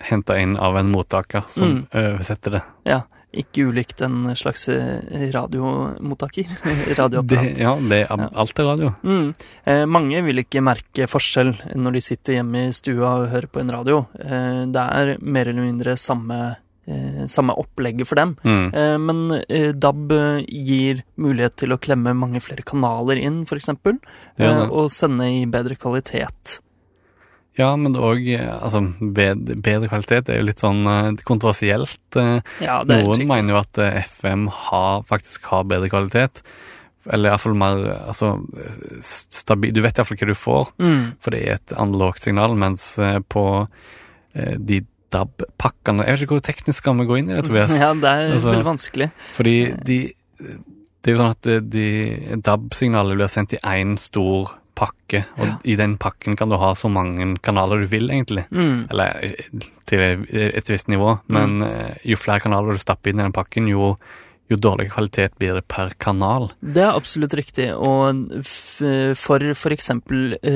henta 0.10 0.36
inn 0.42 0.58
av 0.58 0.75
en 0.77 0.92
mottaker 0.92 1.46
som 1.48 1.63
Mm. 1.63 1.88
oversetter 1.94 2.51
det. 2.51 2.63
ja, 2.86 3.01
ikke 3.33 3.65
ulikt 3.71 4.01
en 4.05 4.29
slags 4.37 4.67
eh, 4.69 5.29
radiomottaker. 5.33 6.45
Radioapparat. 6.99 7.55
det. 7.55 7.63
Ja, 7.63 7.75
det 7.79 8.01
er 8.03 8.17
Ja. 8.23 8.29
alt 8.43 8.59
er 8.59 8.67
radio. 8.69 8.91
Mm. 9.03 9.33
Eh, 9.65 9.85
mange 9.89 10.23
vil 10.25 10.41
ikke 10.43 10.61
merke 10.63 11.07
forskjell 11.09 11.53
når 11.75 11.97
de 11.97 12.01
sitter 12.01 12.37
hjemme 12.39 12.67
i 12.69 12.73
stua 12.77 13.13
og 13.23 13.29
hører 13.33 13.47
på 13.49 13.61
en 13.63 13.69
radio. 13.73 14.03
Eh, 14.19 14.65
det 14.73 14.83
er 14.83 15.17
mer 15.21 15.47
eller 15.49 15.65
mindre 15.65 15.95
samme, 15.97 16.39
eh, 16.87 17.23
samme 17.27 17.55
opplegget 17.57 18.07
for 18.07 18.15
dem. 18.21 18.35
Mm. 18.43 18.73
Eh, 18.73 18.97
men 18.97 19.23
eh, 19.49 19.71
DAB 19.73 20.13
gir 20.47 21.03
mulighet 21.17 21.55
til 21.63 21.73
å 21.73 21.79
klemme 21.81 22.13
mange 22.15 22.41
flere 22.43 22.63
kanaler 22.63 23.17
inn, 23.21 23.43
f.eks. 23.49 23.69
Ja, 24.37 24.67
og 24.69 24.89
sende 24.93 25.25
i 25.29 25.45
bedre 25.45 25.75
kvalitet. 25.75 26.59
Ja, 27.57 27.75
men 27.77 27.93
òg 27.93 28.24
altså, 28.39 28.79
bed, 29.13 29.43
bedre 29.62 29.88
kvalitet 29.91 30.29
er 30.33 30.39
jo 30.39 30.45
litt 30.48 30.60
sånn 30.63 30.86
eh, 30.89 31.12
kontroversielt. 31.24 32.00
eh. 32.17 32.39
Ja, 32.65 32.79
det 32.83 32.95
er 32.98 33.03
Noen 33.05 33.27
mener 33.29 33.53
jo 33.53 33.60
at 33.60 33.77
eh, 33.77 34.00
FM 34.07 34.48
har, 34.50 35.03
faktisk 35.05 35.45
har 35.51 35.63
bedre 35.69 35.89
kvalitet. 35.93 36.41
Eller 37.12 37.29
iallfall 37.33 37.53
mer 37.60 37.83
altså, 38.07 38.29
stabil 39.03 39.74
Du 39.75 39.81
vet 39.83 39.98
iallfall 40.00 40.17
hva 40.22 40.27
du 40.29 40.33
får, 40.39 40.72
Mm. 40.79 41.01
for 41.19 41.31
det 41.36 41.41
er 41.43 41.53
et 41.60 41.74
analogt 41.77 42.24
signal, 42.24 42.55
mens 42.55 42.95
på 43.29 43.43
de 44.33 44.79
DAB-pakkene 45.13 46.05
Jeg 46.07 46.15
vet 46.15 46.24
ikke 46.25 46.38
hvor 46.39 46.45
teknisk 46.48 46.79
skal 46.81 46.95
vi 46.98 47.05
gå 47.05 47.17
inn 47.19 47.29
i 47.29 47.36
det, 47.38 47.43
Tobias. 47.45 47.74
Ja, 47.83 47.91
det 47.93 48.10
er 48.10 48.31
Altså- 48.33 48.50
veldig 48.53 48.65
vanskelig. 48.72 49.12
Fordi 49.36 49.55
de 49.86 50.00
Det 51.03 51.12
er 51.12 51.15
jo 51.17 51.19
sånn 51.19 51.36
at 51.36 51.69
de, 51.69 52.39
DAB-signaler 52.41 53.15
blir 53.19 53.27
sendt 53.29 53.53
i 53.53 53.60
én 53.62 53.98
stor 54.00 54.53
pakke, 54.75 55.25
og 55.38 55.46
Ja. 55.48 55.56
i 55.63 55.75
den 55.75 55.98
pakken 55.98 56.36
kan 56.36 56.50
du 56.50 56.58
ha 56.58 56.74
så 56.74 56.89
mange 56.89 57.38
kanaler 57.42 57.82
du 57.82 57.88
vil, 57.88 58.10
egentlig. 58.10 58.46
Mm. 58.51 58.88
Eller 58.89 59.20
eh, 59.22 59.70
til 59.86 60.25
et 60.30 60.70
visst 60.70 60.88
nivå, 60.88 61.20
men 61.27 61.60
mm. 61.60 62.00
jo 62.06 62.15
flere 62.18 62.39
kanaler 62.39 62.74
du 62.74 62.82
stapper 62.82 63.12
inn 63.12 63.20
i 63.20 63.24
den 63.24 63.36
pakken, 63.36 63.68
jo, 63.68 63.98
jo 64.51 64.57
dårligere 64.59 64.91
kvalitet 64.91 65.38
blir 65.39 65.53
det 65.55 65.63
per 65.71 65.93
kanal. 65.97 66.50
Det 66.62 66.81
er 66.83 66.91
absolutt 66.97 67.33
riktig, 67.39 67.69
og 67.73 68.43
for 69.17 69.45
f.eks. 69.53 69.89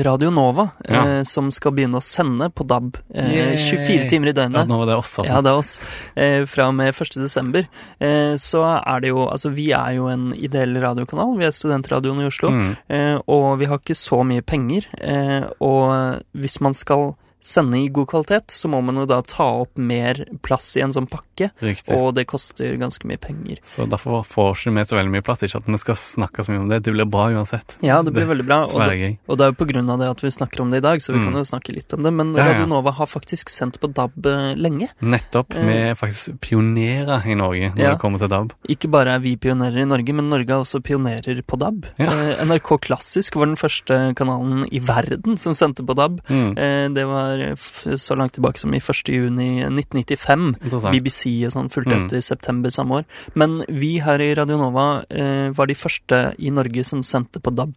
Radio 0.04 0.30
Nova, 0.30 0.68
Ja. 0.88 1.04
eh, 1.18 1.22
som 1.24 1.50
skal 1.50 1.72
begynne 1.72 1.96
å 1.98 2.02
sende 2.04 2.50
på 2.52 2.66
DAB 2.66 2.98
eh, 3.14 3.56
24 3.56 4.08
timer 4.08 4.28
i 4.28 4.34
Ja, 4.34 4.42
døgnet. 4.42 4.68
nå 4.68 4.78
var 4.78 4.86
det 4.86 4.96
oss, 4.96 5.18
altså. 5.18 5.32
Ja, 5.32 5.40
det 5.40 5.50
er 5.50 5.58
oss. 5.58 5.80
Eh, 6.16 6.44
fra 6.46 6.68
og 6.68 6.74
med 6.74 6.94
1. 6.94 7.14
desember. 7.22 7.66
Eh, 8.00 8.34
så 8.36 8.62
er 8.86 9.00
det 9.00 9.08
jo 9.08 9.26
Altså, 9.28 9.50
vi 9.52 9.70
er 9.72 9.96
jo 9.96 10.06
en 10.08 10.32
ideell 10.34 10.74
radiokanal. 10.80 11.36
Vi 11.38 11.44
er 11.44 11.50
studentradioen 11.50 12.20
i 12.22 12.26
Oslo. 12.28 12.50
Mm. 12.50 12.76
Eh, 12.88 13.18
og 13.28 13.58
vi 13.58 13.66
har 13.66 13.78
ikke 13.78 13.96
så 13.96 14.22
mye 14.24 14.42
penger. 14.42 14.86
Eh, 15.00 15.44
og 15.60 16.22
hvis 16.36 16.60
man 16.60 16.74
skal 16.74 17.16
sende 17.40 17.78
i 17.78 17.88
god 17.88 18.08
kvalitet, 18.10 18.50
så 18.50 18.68
må 18.68 18.80
man 18.84 18.96
jo 18.96 19.04
da 19.06 19.20
ta 19.22 19.44
opp 19.62 19.76
mer 19.78 20.24
plass 20.42 20.76
i 20.76 20.80
en 20.82 20.92
sånn 20.92 21.06
pakke. 21.08 21.50
Riktig. 21.62 21.94
Og 21.94 22.14
det 22.14 22.26
koster 22.26 22.76
ganske 22.80 23.06
mye 23.06 23.18
penger. 23.20 23.58
Så 23.64 23.86
derfor 23.88 24.24
får 24.26 24.56
ikke 24.56 24.74
vi 24.74 24.84
så 24.90 24.96
veldig 24.98 25.12
mye 25.14 25.22
plass. 25.24 25.42
Ikke 25.46 25.60
at 25.62 25.66
vi 25.70 25.78
skal 25.78 25.94
snakke 25.94 26.44
så 26.44 26.50
mye 26.52 26.60
om 26.64 26.68
det. 26.68 26.82
Det 26.82 26.92
blir 26.92 27.06
bra 27.08 27.28
uansett. 27.30 27.76
Ja, 27.84 28.00
det 28.02 28.12
blir 28.12 28.26
veldig 28.26 28.46
bra. 28.48 28.62
Og 28.66 28.82
det, 28.90 29.18
og 29.28 29.38
det 29.38 29.44
er 29.46 29.52
jo 29.52 29.58
på 29.60 29.68
grunn 29.70 29.88
av 29.90 29.98
det 30.02 30.08
at 30.10 30.24
vi 30.24 30.30
snakker 30.34 30.60
om 30.64 30.70
det 30.74 30.82
i 30.82 30.86
dag, 30.88 30.98
så 31.00 31.12
vi 31.14 31.18
Mm. 31.18 31.24
kan 31.30 31.34
jo 31.38 31.44
snakke 31.46 31.72
litt 31.74 31.92
om 31.94 32.02
det. 32.02 32.12
Men 32.12 32.34
Ja, 32.34 32.44
ja. 32.44 32.52
Radio 32.52 32.66
Nova 32.66 32.90
har 32.92 33.06
faktisk 33.06 33.48
sendt 33.50 33.78
på 33.80 33.92
DAB 33.92 34.26
eh, 34.26 34.54
lenge. 34.56 34.88
Nettopp. 35.00 35.54
Eh. 35.54 35.62
Vi 35.64 35.76
er 35.90 35.94
faktisk 35.94 36.40
pionerer 36.40 37.24
i 37.26 37.34
Norge 37.34 37.72
når 37.74 37.78
Ja. 37.78 37.90
det 37.94 38.00
kommer 38.00 38.18
til 38.18 38.28
DAB. 38.28 38.52
Ikke 38.68 38.90
bare 38.90 39.14
er 39.14 39.18
vi 39.20 39.36
pionerer 39.36 39.78
i 39.82 39.84
Norge, 39.86 40.12
men 40.14 40.28
Norge 40.30 40.50
er 40.50 40.60
også 40.62 40.82
pionerer 40.82 41.42
på 41.46 41.58
DAB. 41.58 41.86
Eh, 41.98 42.44
NRK 42.44 42.78
Klassisk 42.80 43.36
var 43.36 43.46
den 43.46 43.56
første 43.56 44.14
kanalen 44.16 44.66
i 44.72 44.78
verden 44.80 45.36
som 45.38 45.52
sendte 45.52 45.84
på 45.86 45.94
DAB. 45.94 46.20
Mm. 46.28 46.58
Eh, 46.58 46.88
det 46.88 47.06
var 47.06 47.27
f 47.56 47.84
så 48.00 48.16
langt 48.18 48.32
tilbake 48.36 48.58
som 48.62 48.74
i 48.74 48.80
1. 48.80 49.12
juni 49.14 49.48
1995. 49.68 50.56
BBC 50.92 51.22
og 51.48 51.52
sånn 51.54 51.70
fulgte 51.72 51.94
Mm. 51.96 52.04
etter 52.06 52.18
i 52.18 52.26
september 52.26 52.70
samme 52.70 53.00
år. 53.00 53.04
Men 53.34 53.62
vi 53.68 53.98
her 54.04 54.18
i 54.20 54.34
Radio 54.34 54.56
Nova 54.58 55.04
eh, 55.10 55.48
var 55.56 55.66
de 55.66 55.74
første 55.74 56.34
i 56.38 56.50
Norge 56.50 56.84
som 56.84 57.02
sendte 57.02 57.40
på 57.40 57.54
DAB. 57.54 57.74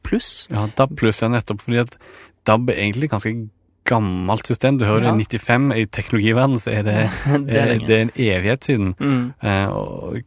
Ja, 0.49 0.67
DAB 0.75 0.97
ja, 1.01 1.27
nettopp 1.29 1.61
fordi 1.61 1.79
at 1.79 1.97
DAB 2.45 2.69
er 2.69 2.75
egentlig 2.83 3.09
ganske 3.09 3.49
gammelt 3.83 4.45
system. 4.45 4.77
Du 4.77 4.85
hører 4.85 5.03
Ja. 5.09 5.15
det 5.15 5.27
95, 5.27 5.71
i 5.73 5.85
teknologiverdenen 5.85 6.59
så 6.61 6.69
er 6.71 6.83
det, 6.83 7.09
det 7.47 7.57
er 7.57 7.71
eh, 7.73 7.79
det 7.87 7.95
er 7.95 8.01
en 8.01 8.11
evighet 8.15 8.63
siden. 8.63 8.95
Mm. 8.99 9.33
Eh, 9.41 9.67
og, 9.67 10.17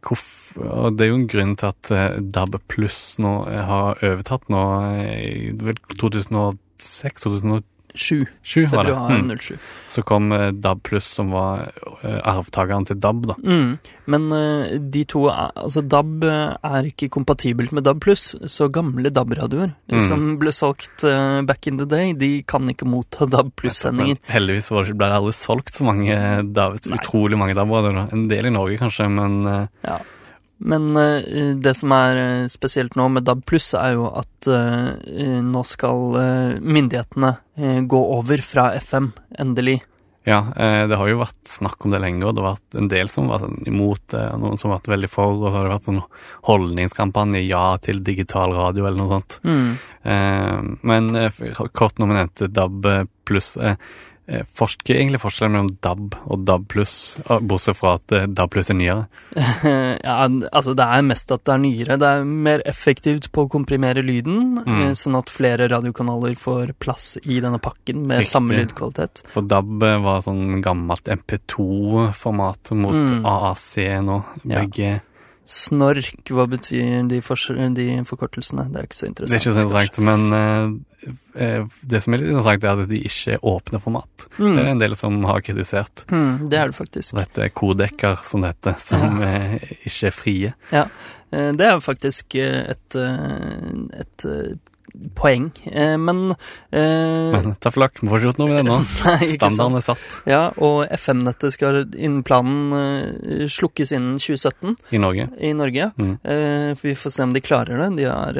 og 0.59 0.97
det 0.97 1.05
er 1.05 1.09
jo 1.11 1.15
en 1.21 1.27
grunn 1.27 1.55
til 1.55 1.67
at 1.71 1.91
eh, 1.91 2.19
DAB 2.19 2.59
pluss 2.67 3.17
nå 3.19 3.47
eh, 3.47 3.61
har 3.65 3.95
overtatt 4.03 4.49
nå 4.49 4.63
eh, 4.99 5.23
i 5.23 5.51
vel 5.55 5.75
2006-2007 5.95 7.63
Sju. 7.95 8.65
var 8.71 8.83
det. 8.87 8.93
Mm. 8.95 9.29
07. 9.39 9.57
Så 9.89 10.03
kom 10.03 10.31
eh, 10.35 10.51
DAB 10.51 10.81
pluss 10.83 11.05
som 11.17 11.29
var 11.31 11.71
eh, 12.03 12.19
arvtakeren 12.27 12.85
til 12.89 12.99
DAB, 12.99 13.25
da. 13.31 13.35
Mm. 13.43 13.77
Men 14.11 14.25
eh, 14.35 14.77
de 14.79 15.03
to 15.09 15.25
Altså, 15.31 15.81
DAB 15.81 16.23
er 16.27 16.89
ikke 16.91 17.09
kompatibelt 17.09 17.71
med 17.73 17.83
DAB 17.87 18.01
pluss, 18.03 18.35
så 18.51 18.67
gamle 18.71 19.09
DAB-radioer 19.09 19.73
Mm. 19.85 19.99
som 20.01 20.23
ble 20.41 20.51
solgt 20.51 21.03
back 21.45 21.67
in 21.67 21.77
the 21.77 21.85
day, 21.85 22.11
de 22.13 22.43
kan 22.43 22.65
ikke 22.69 22.87
motta 22.89 23.25
DAB 23.31 23.51
pluss-sendinger. 23.55 24.17
Heldigvis 24.27 24.71
var 24.73 24.83
det, 24.89 24.97
ble 24.97 25.07
det 25.11 25.19
aldri 25.21 25.33
solgt 25.37 25.73
så 25.77 25.85
mange 25.87 26.17
DAB, 26.53 26.79
utrolig 26.97 27.37
mange 27.39 27.55
DAB-radioer. 27.55 28.11
En 28.13 28.27
del 28.31 28.49
i 28.49 28.53
Norge 28.53 28.77
kanskje, 28.81 29.07
men 29.09 29.41
Ja. 29.85 29.99
Men 30.57 30.97
eh, 30.97 31.55
det 31.55 31.73
som 31.75 31.91
er 31.95 32.19
eh, 32.19 32.45
spesielt 32.51 32.95
nå 32.95 33.09
med 33.11 33.25
DAB 33.27 33.43
pluss, 33.47 33.73
er 33.77 33.95
jo 33.97 34.07
at 34.15 34.47
eh, 34.47 35.41
nå 35.43 35.65
skal 35.67 36.15
myndighetene 36.61 37.35
gå 37.87 37.99
over 38.17 38.41
fra 38.43 38.69
FM, 38.79 39.11
endelig. 39.39 39.81
Ja, 40.25 40.39
det 40.57 40.97
har 40.97 41.07
jo 41.07 41.19
vært 41.19 41.47
snakk 41.47 41.85
om 41.85 41.91
det 41.93 41.99
lenge, 42.01 42.23
og 42.25 42.33
det 42.33 42.41
har 42.41 42.55
vært 42.55 42.77
en 42.79 42.87
del 42.89 43.11
som 43.13 43.27
var 43.29 43.43
sånn 43.43 43.59
imot 43.69 44.01
det, 44.09 44.23
noen 44.41 44.57
som 44.57 44.71
har 44.71 44.79
vært 44.79 44.89
veldig 44.95 45.09
for, 45.13 45.35
og 45.35 45.43
så 45.45 45.51
har 45.53 45.67
det 45.67 45.73
vært 45.75 45.89
en 45.91 45.99
holdningskampanje 46.49 47.43
ja 47.45 47.67
til 47.85 48.01
digital 48.03 48.55
radio 48.57 48.87
eller 48.87 48.97
noe 49.03 49.19
sånt. 49.19 49.37
Mm. 49.45 49.69
Men 50.81 51.11
kort 51.77 52.01
når 52.01 52.09
vi 52.09 52.17
nevnte 52.17 52.49
DAB 52.57 52.89
pluss, 53.29 53.53
eh, 54.27 54.35
eh, 54.39 54.43
forsk- 54.43 54.83
hva 54.85 54.95
er 54.95 55.01
egentlig 55.03 55.21
forskjellen 55.21 55.51
mellom 55.55 55.77
DAB 55.81 56.15
og 56.27 56.45
DAB 56.45 56.67
pluss, 56.67 57.17
bortsett 57.41 57.75
fra 57.77 57.95
at 57.99 58.11
eh, 58.11 58.25
DAB 58.27 58.49
pluss 58.51 58.69
er 58.69 58.75
nyere? 58.79 59.07
ja, 60.03 60.15
altså 60.51 60.75
det 60.75 60.85
er 60.85 61.01
mest 61.05 61.31
at 61.31 61.43
det 61.45 61.53
er 61.53 61.61
nyere. 61.63 61.97
Det 62.01 62.09
er 62.09 62.23
mer 62.25 62.61
effektivt 62.65 63.31
på 63.31 63.45
å 63.45 63.49
komprimere 63.51 64.03
lyden, 64.05 64.55
Mm. 64.65 64.81
eh, 64.81 64.93
sånn 64.97 65.17
at 65.17 65.29
flere 65.29 65.67
radiokanaler 65.69 66.35
får 66.39 66.73
plass 66.79 67.17
i 67.25 67.39
denne 67.39 67.59
pakken 67.61 68.05
med 68.07 68.19
Riktig. 68.23 68.31
samme 68.31 68.55
lydkvalitet. 68.57 69.23
For 69.33 69.41
DAB 69.41 69.83
var 70.03 70.21
sånn 70.25 70.61
gammelt 70.63 71.03
MP2-format 71.11 72.71
mot 72.71 72.93
Mm. 72.95 73.25
AAC 73.25 74.01
nå. 74.01 74.23
Ja. 74.45 74.99
Snork, 75.45 76.31
hva 76.33 76.47
betyr 76.49 77.05
de, 77.09 77.21
for, 77.21 77.37
de 77.77 77.85
forkortelsene? 78.09 78.65
Det 78.73 78.79
er 78.81 78.87
ikke 78.87 78.97
så 78.97 79.09
interessant. 79.11 79.31
Det 79.31 79.37
er 79.37 79.43
ikke 79.43 79.57
så 79.59 79.65
interessant, 79.67 79.99
men 80.07 80.37
eh, 80.37 81.11
eh, 81.45 81.79
det 81.93 82.01
som 82.01 82.15
er 82.15 82.21
litt 82.21 82.31
interessant, 82.31 82.65
er 82.65 82.81
at 82.81 82.89
de 82.89 83.01
ikke 83.09 83.35
er 83.35 83.45
åpne 83.51 83.81
format. 83.83 84.27
Mm. 84.39 84.47
Det 84.47 84.63
er 84.63 84.69
en 84.71 84.81
del 84.81 84.97
som 84.97 85.19
har 85.29 85.43
kritisert. 85.45 86.05
Mm, 86.09 86.47
det 86.49 86.61
er 86.61 86.71
det 86.71 86.79
faktisk. 86.79 87.17
Dette 87.19 87.45
er 87.45 87.53
kodekker, 87.61 88.23
som 88.25 88.45
det 88.45 88.55
heter, 88.55 88.79
som 88.81 89.21
eh, 89.25 89.59
ikke 89.85 90.09
er 90.09 90.17
frie. 90.17 90.55
Ja, 90.73 90.87
Det 91.35 91.65
er 91.67 91.81
faktisk 91.83 92.37
et, 92.39 92.95
et 92.95 94.25
poeng. 95.15 95.51
Eh, 95.65 95.97
Men, 95.97 96.31
eh, 96.71 97.31
Men 97.31 97.55
ta 97.55 97.71
vi 97.75 97.81
får 97.81 98.25
ikke 98.25 98.39
noe 98.41 98.49
med 98.49 98.57
det 98.59 98.65
nå. 98.67 98.77
Standarden 99.35 99.79
er 99.79 99.85
satt 99.85 100.19
Ja, 100.29 100.41
og 100.57 100.85
FM-nettet 100.95 101.55
skal 101.55 101.81
innen 101.95 102.23
planen 102.23 102.73
eh, 102.75 103.47
slukkes 103.51 103.93
innen 103.95 104.17
2017 104.21 104.75
i 104.91 105.01
Norge. 105.01 105.29
i 105.39 105.53
Norge. 105.53 105.91
Mm. 105.97 106.13
Eh, 106.23 106.71
for 106.75 106.89
vi 106.89 106.95
får 106.95 107.15
se 107.15 107.23
om 107.23 107.33
de 107.35 107.43
klarer 107.43 107.81
det. 107.83 107.89
De 107.99 108.09
har 108.09 108.39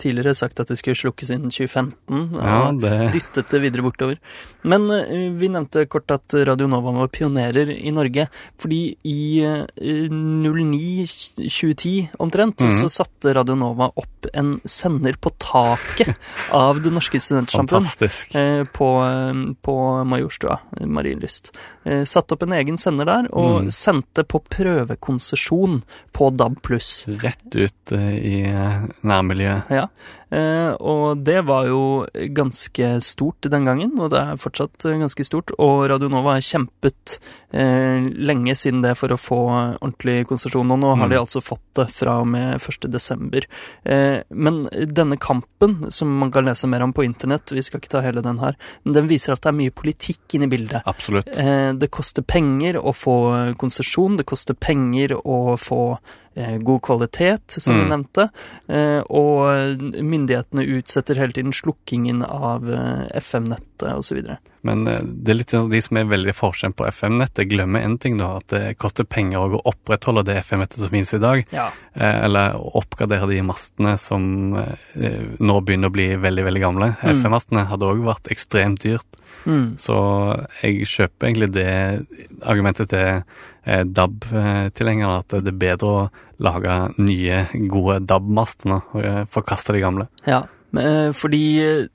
tidligere 0.00 0.34
sagt 0.34 0.60
at 0.60 0.70
det 0.70 0.78
skulle 0.80 0.98
slukkes 0.98 1.30
innen 1.34 1.50
2015. 1.50 2.38
Ja, 2.40 2.72
det 2.72 3.12
dyttet 3.16 3.50
det 3.50 3.62
videre 3.64 3.86
bortover. 3.86 4.20
Men 4.62 4.88
vi 5.38 5.48
nevnte 5.48 5.86
kort 5.90 6.10
at 6.12 6.34
Radio 6.46 6.68
Nova 6.68 6.92
var 6.98 7.08
pionerer 7.12 7.70
i 7.72 7.90
Norge. 7.94 8.26
Fordi 8.60 8.80
i 9.02 9.40
eh, 9.44 9.64
09-2010 10.10 12.08
omtrent, 12.18 12.60
mm. 12.60 12.72
så 12.72 12.88
satte 12.88 13.34
Radio 13.34 13.54
Nova 13.58 13.90
opp 13.94 14.26
en 14.34 14.60
sender 14.64 15.16
på 15.20 15.32
taket 15.40 15.79
av 16.50 16.80
Det 16.82 16.90
norske 16.92 17.20
studentsamfunn. 17.20 17.86
eh, 18.34 18.64
På, 18.64 18.88
på 19.62 20.04
Majorstua, 20.04 20.58
Marienlyst. 20.86 21.52
Eh, 21.84 22.04
Satte 22.04 22.34
opp 22.34 22.42
en 22.42 22.52
egen 22.52 22.76
sender 22.80 23.04
der, 23.08 23.28
og 23.32 23.60
Mm. 23.64 23.70
sendte 23.70 24.24
på 24.24 24.40
prøvekonsesjon 24.48 25.82
på 26.12 26.30
DAB+. 26.36 26.56
Rett 27.22 27.56
ut 27.56 27.92
eh, 27.92 28.14
i 28.16 28.36
nærmiljøet. 29.02 29.70
Ja, 29.70 29.86
og 30.78 31.24
det 31.26 31.40
var 31.44 31.66
jo 31.66 32.06
ganske 32.36 33.00
stort 33.02 33.48
den 33.50 33.64
gangen, 33.66 33.96
og 33.98 34.10
det 34.12 34.20
er 34.20 34.38
fortsatt 34.38 34.78
ganske 34.86 35.24
stort. 35.26 35.50
Og 35.58 35.88
Radio 35.90 36.08
Nova 36.08 36.36
har 36.36 36.44
kjempet 36.46 37.16
lenge 37.50 38.54
siden 38.54 38.82
det 38.84 38.92
for 38.98 39.10
å 39.10 39.18
få 39.18 39.40
ordentlig 39.80 40.26
konsesjon, 40.30 40.70
og 40.70 40.78
nå 40.78 40.92
har 40.96 41.08
Mm. 41.08 41.10
de 41.10 41.16
altså 41.18 41.40
fått 41.42 41.66
det 41.74 41.88
fra 41.90 42.20
og 42.20 42.26
med 42.28 42.60
1. 42.60 42.88
desember. 42.90 43.42
Eh, 43.84 44.22
men 44.30 44.66
denne 44.70 45.18
kampen, 45.18 45.69
som 45.94 46.10
man 46.22 46.32
kan 46.34 46.46
lese 46.48 46.68
mer 46.70 46.84
om 46.84 46.94
på 46.96 47.04
internett, 47.06 47.52
vi 47.52 47.64
skal 47.64 47.82
ikke 47.82 47.92
ta 47.96 48.04
hele 48.04 48.24
den 48.24 48.40
her, 48.42 48.56
men 48.84 48.96
den 48.96 49.10
viser 49.10 49.34
at 49.34 49.44
det 49.44 49.52
er 49.52 49.58
mye 49.60 49.74
politikk 49.74 50.38
inne 50.38 50.48
i 50.48 50.54
bildet. 50.54 50.86
Absolutt. 50.90 51.30
Eh, 51.34 51.72
det 51.76 51.90
koster 51.94 52.26
penger 52.26 52.80
å 52.80 52.94
få 52.96 53.16
konsesjon, 53.60 54.18
det 54.20 54.28
koster 54.30 54.58
penger 54.58 55.16
å 55.20 55.56
få 55.60 55.82
god 56.62 56.82
kvalitet, 56.82 57.56
som 57.60 57.74
Mm. 57.76 57.88
nevnte, 57.88 58.28
eh, 58.68 59.00
og 59.10 59.80
myndighetene 60.00 60.62
utsetter 60.78 61.16
hele 61.16 61.32
tiden 61.32 61.52
slukkingen 61.52 62.22
av 62.22 62.70
eh, 62.70 63.08
FM-nettet 63.18 63.88
osv. 63.96 64.36
Men 64.62 64.86
eh, 64.86 65.00
det 65.02 65.30
er 65.32 65.38
litt 65.40 65.54
de 65.72 65.80
som 65.80 65.96
er 65.96 66.04
veldig 66.04 66.34
forskjell 66.36 66.72
på 66.76 66.86
FM-nettet, 66.86 67.48
glemmer 67.50 67.82
én 67.82 67.98
ting, 68.00 68.16
da. 68.20 68.36
At 68.36 68.48
det 68.48 68.78
koster 68.78 69.04
penger 69.04 69.38
å 69.56 69.62
opprettholde 69.64 70.24
det 70.24 70.38
FM-nettet 70.44 70.78
som 70.78 70.88
finnes 70.92 71.14
i 71.14 71.18
dag. 71.22 71.44
Ja. 71.50 71.70
Eh, 71.94 72.24
eller 72.24 72.54
oppgradere 72.56 73.28
de 73.28 73.40
mastene 73.42 73.96
som 73.98 74.54
eh, 74.56 75.36
nå 75.40 75.60
begynner 75.64 75.90
å 75.90 75.96
bli 75.98 76.10
veldig, 76.16 76.44
veldig 76.44 76.60
gamle. 76.62 76.92
Mm. 77.02 77.20
FM-mastene 77.20 77.66
hadde 77.66 77.90
òg 77.90 78.04
vært 78.06 78.30
ekstremt 78.30 78.84
dyrt. 78.86 79.06
Mm. 79.44 79.66
Så 79.80 79.96
jeg 80.60 80.88
kjøper 80.90 81.28
egentlig 81.28 81.50
det 81.54 81.70
argumentet 82.42 82.90
til 82.92 83.22
eh, 83.64 83.84
DAB-tilhengerne, 83.84 85.20
at 85.22 85.36
det 85.40 85.54
er 85.54 85.60
bedre 85.64 85.90
å 85.90 86.06
lage 86.40 86.78
nye, 87.00 87.44
gode 87.72 88.00
DAB-master 88.08 88.76
og 88.78 89.04
eh, 89.04 89.22
forkaste 89.30 89.76
de 89.76 89.84
gamle. 89.84 90.08
ja. 90.28 90.44
Eh, 90.78 91.10
fordi 91.16 91.44
eh, 91.58 91.86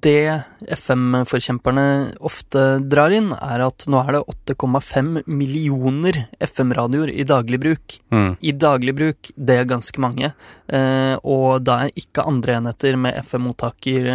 det 0.00 0.42
FM-forkjemperne 0.72 1.84
ofte 2.24 2.64
drar 2.88 3.12
inn, 3.12 3.32
er 3.36 3.64
at 3.66 3.84
nå 3.90 4.00
er 4.00 4.16
det 4.16 4.54
8,5 4.56 5.22
millioner 5.28 6.22
FM-radioer 6.40 7.12
i 7.12 7.26
daglig 7.28 7.60
bruk. 7.60 7.98
Mm. 8.08 8.36
i 8.40 8.52
daglig 8.56 8.94
bruk, 8.96 9.30
det 9.36 9.56
er 9.60 9.68
ganske 9.68 10.00
mange. 10.00 10.30
Eh, 10.72 11.14
og 11.22 11.64
da 11.66 11.82
er 11.84 11.98
ikke 11.98 12.24
andre 12.28 12.56
enheter 12.58 12.96
med 12.96 13.18
FM-mottaker 13.20 14.08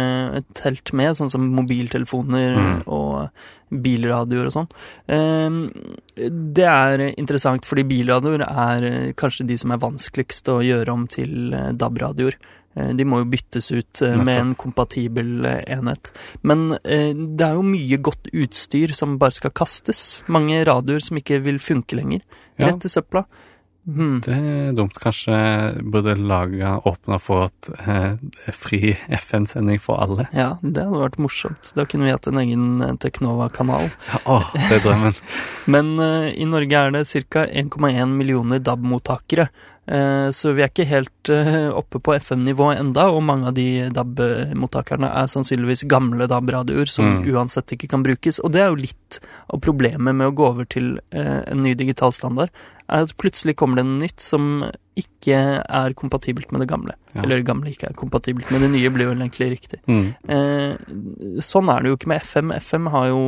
telt 0.58 0.92
med, 0.92 1.14
sånn 1.18 1.30
som 1.30 1.46
mobiltelefoner 1.54 2.54
Mm. 2.54 2.82
og 2.86 3.30
bilradioer 3.70 4.46
og 4.46 4.52
sånn. 4.54 4.68
Eh, 5.10 6.28
det 6.54 6.66
er 6.66 7.04
interessant, 7.18 7.64
fordi 7.66 7.84
bilradioer 7.88 8.44
er 8.46 9.12
kanskje 9.18 9.46
de 9.48 9.56
som 9.58 9.72
er 9.74 9.82
vanskeligst 9.82 10.48
å 10.52 10.60
gjøre 10.62 10.92
om 10.92 11.06
til 11.10 11.50
DAB-radioer. 11.74 12.36
Eh, 12.76 12.90
De 12.96 13.06
må 13.06 13.22
jo 13.22 13.30
byttes 13.30 13.70
ut 13.72 14.02
eh, 14.02 14.16
med 14.18 14.40
en 14.40 14.52
kompatibel 14.58 15.46
eh, 15.48 15.62
enhet. 15.76 16.12
Men 16.42 16.74
det 16.74 17.46
er 17.46 17.58
jo 17.58 17.66
mye 17.66 18.00
godt 18.04 18.30
utstyr 18.32 18.94
som 18.96 19.18
bare 19.20 19.38
skal 19.38 19.54
kastes. 19.54 20.22
Mange 20.32 20.62
radioer 20.66 21.02
som 21.04 21.20
ikke 21.20 21.40
vil 21.44 21.60
funke 21.62 21.98
lenger. 21.98 22.24
Rett 22.60 22.86
i 22.86 22.92
søpla. 22.92 23.24
Hmm. 23.84 24.20
Det 24.24 24.32
er 24.32 24.72
dumt. 24.76 24.96
Kanskje 25.02 25.34
burde 25.92 26.14
laga 26.16 26.78
åpna 26.88 27.18
for 27.20 27.50
et 27.50 27.68
eh, 27.84 28.14
fri 28.56 28.94
FM-sending 29.12 29.80
for 29.84 30.00
alle. 30.00 30.24
Ja, 30.32 30.54
det 30.62 30.86
hadde 30.86 31.02
vært 31.02 31.18
morsomt. 31.20 31.74
Da 31.76 31.84
kunne 31.84 32.08
vi 32.08 32.14
hatt 32.14 32.26
en 32.30 32.40
egen 32.40 32.64
eh, 32.80 32.94
Teknova-kanal. 33.04 33.90
Å, 34.24 34.38
det 34.54 34.78
er 34.78 34.82
drømmen. 34.86 35.20
Men 35.74 35.92
eh, 36.00 36.30
i 36.40 36.48
Norge 36.48 36.80
er 36.86 36.96
det 36.96 37.04
ca. 37.28 37.44
1,1 37.44 38.16
millioner 38.16 38.58
DAB-mottakere. 38.64 39.50
Eh, 39.84 40.30
så 40.32 40.54
vi 40.56 40.62
er 40.64 40.70
ikke 40.72 40.86
helt 40.88 41.28
eh, 41.28 41.68
oppe 41.76 42.00
på 42.00 42.14
FM-nivå 42.16 42.70
enda, 42.78 43.10
og 43.12 43.20
mange 43.28 43.50
av 43.50 43.58
de 43.58 43.66
DAB-mottakerne 43.92 45.10
er 45.12 45.28
sannsynligvis 45.28 45.84
gamle 45.90 46.24
DAB-radioer 46.30 46.88
som 46.88 47.04
Mm. 47.18 47.26
uansett 47.34 47.72
ikke 47.76 47.88
kan 47.92 48.02
brukes. 48.02 48.40
Og 48.40 48.52
det 48.52 48.62
er 48.64 48.72
jo 48.72 48.80
litt 48.80 49.20
av 49.52 49.60
problemet 49.60 50.14
med 50.16 50.26
å 50.30 50.32
gå 50.34 50.46
over 50.48 50.64
til 50.64 50.94
eh, 51.12 51.42
en 51.52 51.62
ny 51.62 51.74
digital 51.76 52.12
standard, 52.16 52.48
er 52.88 53.02
at 53.06 53.14
plutselig 53.16 53.56
kommer 53.56 53.76
det 53.80 53.86
noe 53.86 54.02
nytt 54.02 54.20
som 54.20 54.64
ikke 54.94 55.38
er 55.64 55.94
kompatibelt 55.98 56.52
med 56.52 56.60
det 56.60 56.68
gamle. 56.68 56.92
Ja. 57.14 57.22
Eller 57.22 57.40
det 57.40 57.46
gamle 57.48 57.70
ikke 57.72 57.88
er 57.90 57.94
kompatibelt 57.98 58.50
med 58.52 58.60
det 58.60 58.70
nye, 58.70 58.90
blir 58.94 59.08
vel 59.10 59.24
egentlig 59.24 59.50
riktig. 59.56 59.80
Mm. 59.88 60.14
Eh, 60.28 61.40
sånn 61.42 61.68
er 61.72 61.80
det 61.82 61.88
jo 61.90 61.96
ikke 61.96 62.08
med 62.12 62.22
FM. 62.22 62.52
FM 62.52 62.86
har 62.92 63.08
jo 63.08 63.22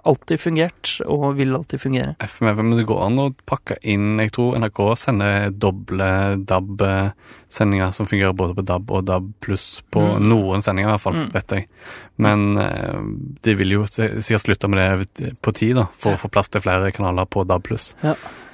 alltid 0.00 0.40
fungert, 0.40 0.94
og 1.12 1.34
vil 1.36 1.52
alltid 1.52 1.80
fungere. 1.82 2.14
FM, 2.24 2.46
men 2.56 2.70
det 2.78 2.86
går 2.88 3.02
an 3.04 3.18
å 3.20 3.34
pakke 3.44 3.76
inn 3.84 4.16
Jeg 4.16 4.30
tror 4.32 4.54
NRK 4.56 4.78
sender 4.96 5.50
doble 5.52 6.06
DAB-sendinger 6.48 7.92
som 7.92 8.06
fungerer 8.08 8.32
både 8.36 8.54
på 8.56 8.64
DAB 8.64 8.90
og 8.96 9.04
DAB 9.04 9.26
pluss 9.44 9.82
på 9.92 10.00
Mm. 10.00 10.28
noen 10.28 10.62
sendinger, 10.62 10.88
i 10.88 10.92
hvert 10.92 11.00
fall, 11.00 11.14
Mm. 11.14 11.32
vet 11.32 11.48
jeg. 11.48 11.68
Men 12.18 12.58
eh, 12.58 13.02
de 13.42 13.54
vil 13.54 13.70
jo 13.72 13.82
sikkert 13.84 14.40
slutte 14.44 14.68
med 14.70 15.06
det 15.14 15.36
på 15.42 15.52
tid, 15.52 15.74
da, 15.76 15.84
for 15.92 16.12
å 16.12 16.18
få 16.18 16.30
plass 16.30 16.48
til 16.48 16.60
flere 16.60 16.92
kanaler 16.92 17.26
på 17.26 17.46
DAB 17.46 17.62
pluss. 17.62 17.94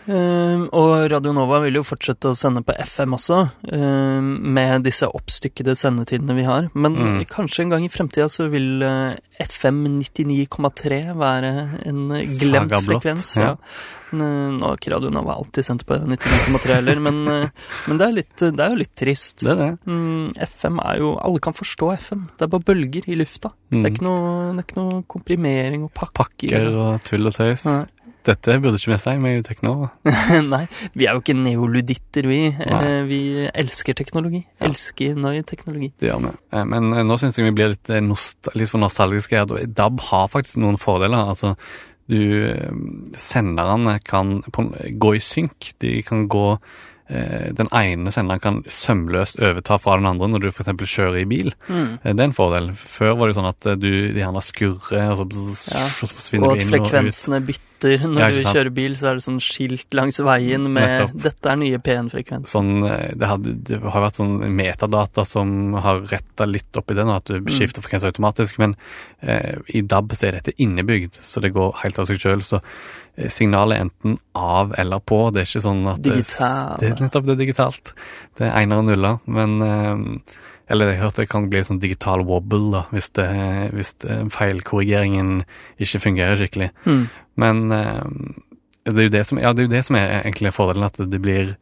Eh, 0.06 0.60
og 0.70 1.10
Radio 1.10 1.32
Nova 1.34 1.58
vil 1.64 1.74
jo 1.80 1.82
fortsette 1.82 2.30
å 2.30 2.36
sende 2.38 2.62
på 2.62 2.74
FM 2.78 3.16
også, 3.16 3.38
uh, 3.72 4.20
med 4.22 4.84
disse 4.86 5.08
oppstykkede 5.10 5.74
sendetidene 5.74 6.36
vi 6.38 6.44
har. 6.46 6.68
Men 6.74 6.94
Mm. 6.94 7.24
kanskje 7.26 7.64
en 7.64 7.70
gang 7.70 7.84
i 7.84 7.88
fremtida 7.90 8.28
så 8.30 8.46
vil 8.48 8.82
uh, 8.86 9.16
FM 9.42 9.82
99,3 10.04 11.00
være 11.18 11.50
en 11.86 12.08
glemt 12.38 12.70
frekvens. 12.86 13.34
ja. 13.36 13.42
Ja. 13.42 13.56
Nå 14.16 14.62
har 14.62 14.76
ikke 14.78 14.92
Radio 14.94 15.10
Nova 15.10 15.34
alltid 15.34 15.64
sendt 15.66 15.82
på 15.84 15.96
99,3 15.98 16.74
heller, 16.78 17.00
men, 17.02 17.26
eh, 17.28 17.48
men 17.88 17.98
det, 17.98 18.06
er 18.06 18.12
litt, 18.14 18.36
det 18.38 18.60
er 18.62 18.70
jo 18.70 18.76
litt 18.78 18.94
trist. 18.96 19.42
Det 19.42 19.50
er 19.50 19.56
det. 19.58 19.70
Mm, 19.84 20.30
FM 20.46 20.78
er 20.78 20.98
jo 21.02 21.16
Alle 21.18 21.40
kan 21.42 21.52
forstå 21.52 21.90
FM. 21.98 22.22
Det 22.38 22.46
er 22.46 22.52
bare 22.54 22.62
bølger 22.70 23.08
i 23.10 23.16
lufta. 23.18 23.50
Det, 23.68 23.82
er 23.84 23.90
Mm. 23.90 24.02
noe, 24.06 24.54
det 24.54 24.62
er 24.62 24.66
ikke 24.68 24.78
noe 24.78 25.02
komprimering 25.10 25.82
og 25.84 25.92
pakker. 25.92 26.22
Pakker 26.22 26.70
og 26.70 27.02
tull 27.02 27.26
og 27.26 27.34
tøys. 27.34 27.66
Nei. 27.66 27.84
Dette 28.26 28.56
burde 28.62 28.80
ikke 28.80 28.90
vi 28.92 28.98
si, 28.98 29.12
vi 29.22 29.30
er 29.30 29.36
jo 29.36 29.44
Teknova. 29.46 29.88
Nei, 30.52 30.64
vi 30.98 31.06
er 31.06 31.14
jo 31.14 31.22
ikke 31.22 31.36
neoluditter, 31.38 32.26
vi. 32.26 32.40
Nei. 32.58 32.80
Eh, 32.82 33.02
vi 33.06 33.20
elsker 33.46 33.94
teknologi. 33.98 34.40
Ja. 34.58 34.66
Elsker 34.70 35.14
ny 35.20 35.36
teknologi. 35.46 35.92
Det 36.00 36.10
gjør 36.10 36.24
vi. 36.24 36.32
Eh, 36.52 36.64
Men 36.72 36.90
eh, 36.92 37.04
nå 37.06 37.18
syns 37.22 37.38
jeg 37.38 37.46
vi 37.46 37.54
blir 37.60 37.74
litt, 37.76 37.92
litt 38.56 38.72
for 38.72 38.82
nostalgiske. 38.82 39.44
DAB 39.78 40.02
har 40.10 40.26
faktisk 40.32 40.58
noen 40.64 40.80
fordeler. 40.80 41.30
Altså, 41.34 41.54
du 42.10 42.18
Senderne 43.18 43.98
kan 44.06 44.40
gå 44.98 45.14
i 45.16 45.22
synk. 45.22 45.72
De 45.82 46.00
kan 46.06 46.26
gå 46.30 46.48
Den 47.08 47.68
ene 47.70 48.10
senderen 48.10 48.40
kan 48.42 48.56
sømløst 48.66 49.38
overta 49.38 49.76
fra 49.78 49.94
den 49.96 50.06
andre 50.10 50.26
når 50.32 50.40
du 50.42 50.48
f.eks. 50.50 50.72
kjører 50.90 51.20
i 51.20 51.24
bil. 51.30 51.52
Mm. 51.68 51.98
Eh, 52.02 52.12
Det 52.12 52.18
er 52.20 52.24
en 52.24 52.32
fordel. 52.34 52.72
Før 52.74 53.16
var 53.16 53.28
det 53.30 53.36
sånn 53.36 53.48
at 53.48 53.66
eh, 53.66 53.76
du 53.78 53.90
gjerne 54.18 54.42
skurrer, 54.42 55.12
og 55.14 55.30
så, 55.30 55.74
Ja. 55.76 55.86
så 55.94 56.06
forsvinner 56.10 56.46
Og 56.50 56.58
du 56.58 56.64
at 56.64 56.66
inn 56.66 56.74
og 56.74 56.80
ut. 56.80 56.90
frekvensene 56.90 57.40
bytter. 57.46 57.62
Når 58.08 58.18
Ja, 58.18 58.30
du 58.32 58.42
kjører 58.42 58.72
bil, 58.74 58.92
så 58.96 59.06
er 59.10 59.14
det 59.14 59.22
sånn 59.22 59.38
skilt 59.38 59.86
langs 59.92 60.18
veien 60.18 60.64
med 60.72 60.88
Nettopp. 60.88 61.12
'dette 61.22 61.46
er 61.52 61.56
nye 61.56 61.78
P1-frekvens'. 61.78 62.48
Sånn, 62.48 62.82
eh, 62.88 63.12
det, 63.14 63.28
hadde, 63.28 63.52
det 63.62 63.80
har 63.82 64.00
vært 64.02 64.16
sånn 64.16 64.40
metadata 64.56 65.24
som 65.26 65.74
har 65.74 66.00
retta 66.00 66.46
litt 66.48 66.74
opp 66.76 66.90
i 66.90 66.94
det 66.94 67.04
nå, 67.06 67.14
at 67.16 67.24
du 67.26 67.34
Mm. 67.40 67.46
skifter 67.52 67.82
frekvens 67.82 68.02
automatisk. 68.10 68.58
Men 68.58 68.74
eh, 69.22 69.58
i 69.74 69.82
DAB 69.82 70.08
så 70.16 70.28
er 70.28 70.32
dette 70.40 70.56
innebygd, 70.58 71.20
så 71.22 71.40
det 71.40 71.52
går 71.52 71.74
helt 71.84 71.98
av 71.98 72.06
seg 72.06 72.16
sjøl. 72.18 72.40
Så 72.42 72.56
eh, 72.56 72.62
signalet 73.32 73.76
er 73.78 73.84
enten 73.86 74.18
av 74.36 74.74
eller 74.78 75.00
på. 75.00 75.32
Det 75.32 75.40
er 75.42 75.48
ikke 75.48 75.62
sånn 75.64 75.86
at 75.92 76.02
det- 76.02 76.16
Digital. 76.18 76.76
Det, 76.80 76.90
er 76.90 77.04
nettopp 77.06 77.24
det 77.26 77.32
er 77.36 77.40
digitalt. 77.46 77.92
Det 78.36 78.46
er 78.48 78.56
einer 78.60 78.78
og 78.82 78.84
nuller. 78.90 79.20
Men 79.26 79.62
eh, 79.62 80.42
Eller 80.68 80.88
jeg 80.90 80.98
hørte 81.00 81.22
det 81.22 81.28
kan 81.30 81.48
bli 81.48 81.60
sånn 81.62 81.78
digital 81.78 82.24
wobble, 82.26 82.72
da, 82.72 82.80
hvis, 82.90 83.08
det, 83.14 83.26
hvis 83.72 83.92
det, 84.02 84.32
feilkorrigeringen 84.34 85.44
ikke 85.78 86.00
fungerer 86.02 86.34
skikkelig. 86.40 86.70
Mm. 86.84 87.04
Men 87.36 87.60
eh, 87.72 88.02
det 88.90 88.96
er 88.98 89.06
jo 89.06 89.12
det 89.14 89.26
som, 89.28 89.38
ja, 89.38 89.52
det 89.54 89.62
er 89.62 89.68
jo 89.68 89.74
det 89.76 89.84
som 89.86 89.96
er 89.96 90.22
egentlig 90.24 90.52
fordelen, 90.56 90.84
at 90.88 90.98
det 90.98 91.20
blir 91.22 91.56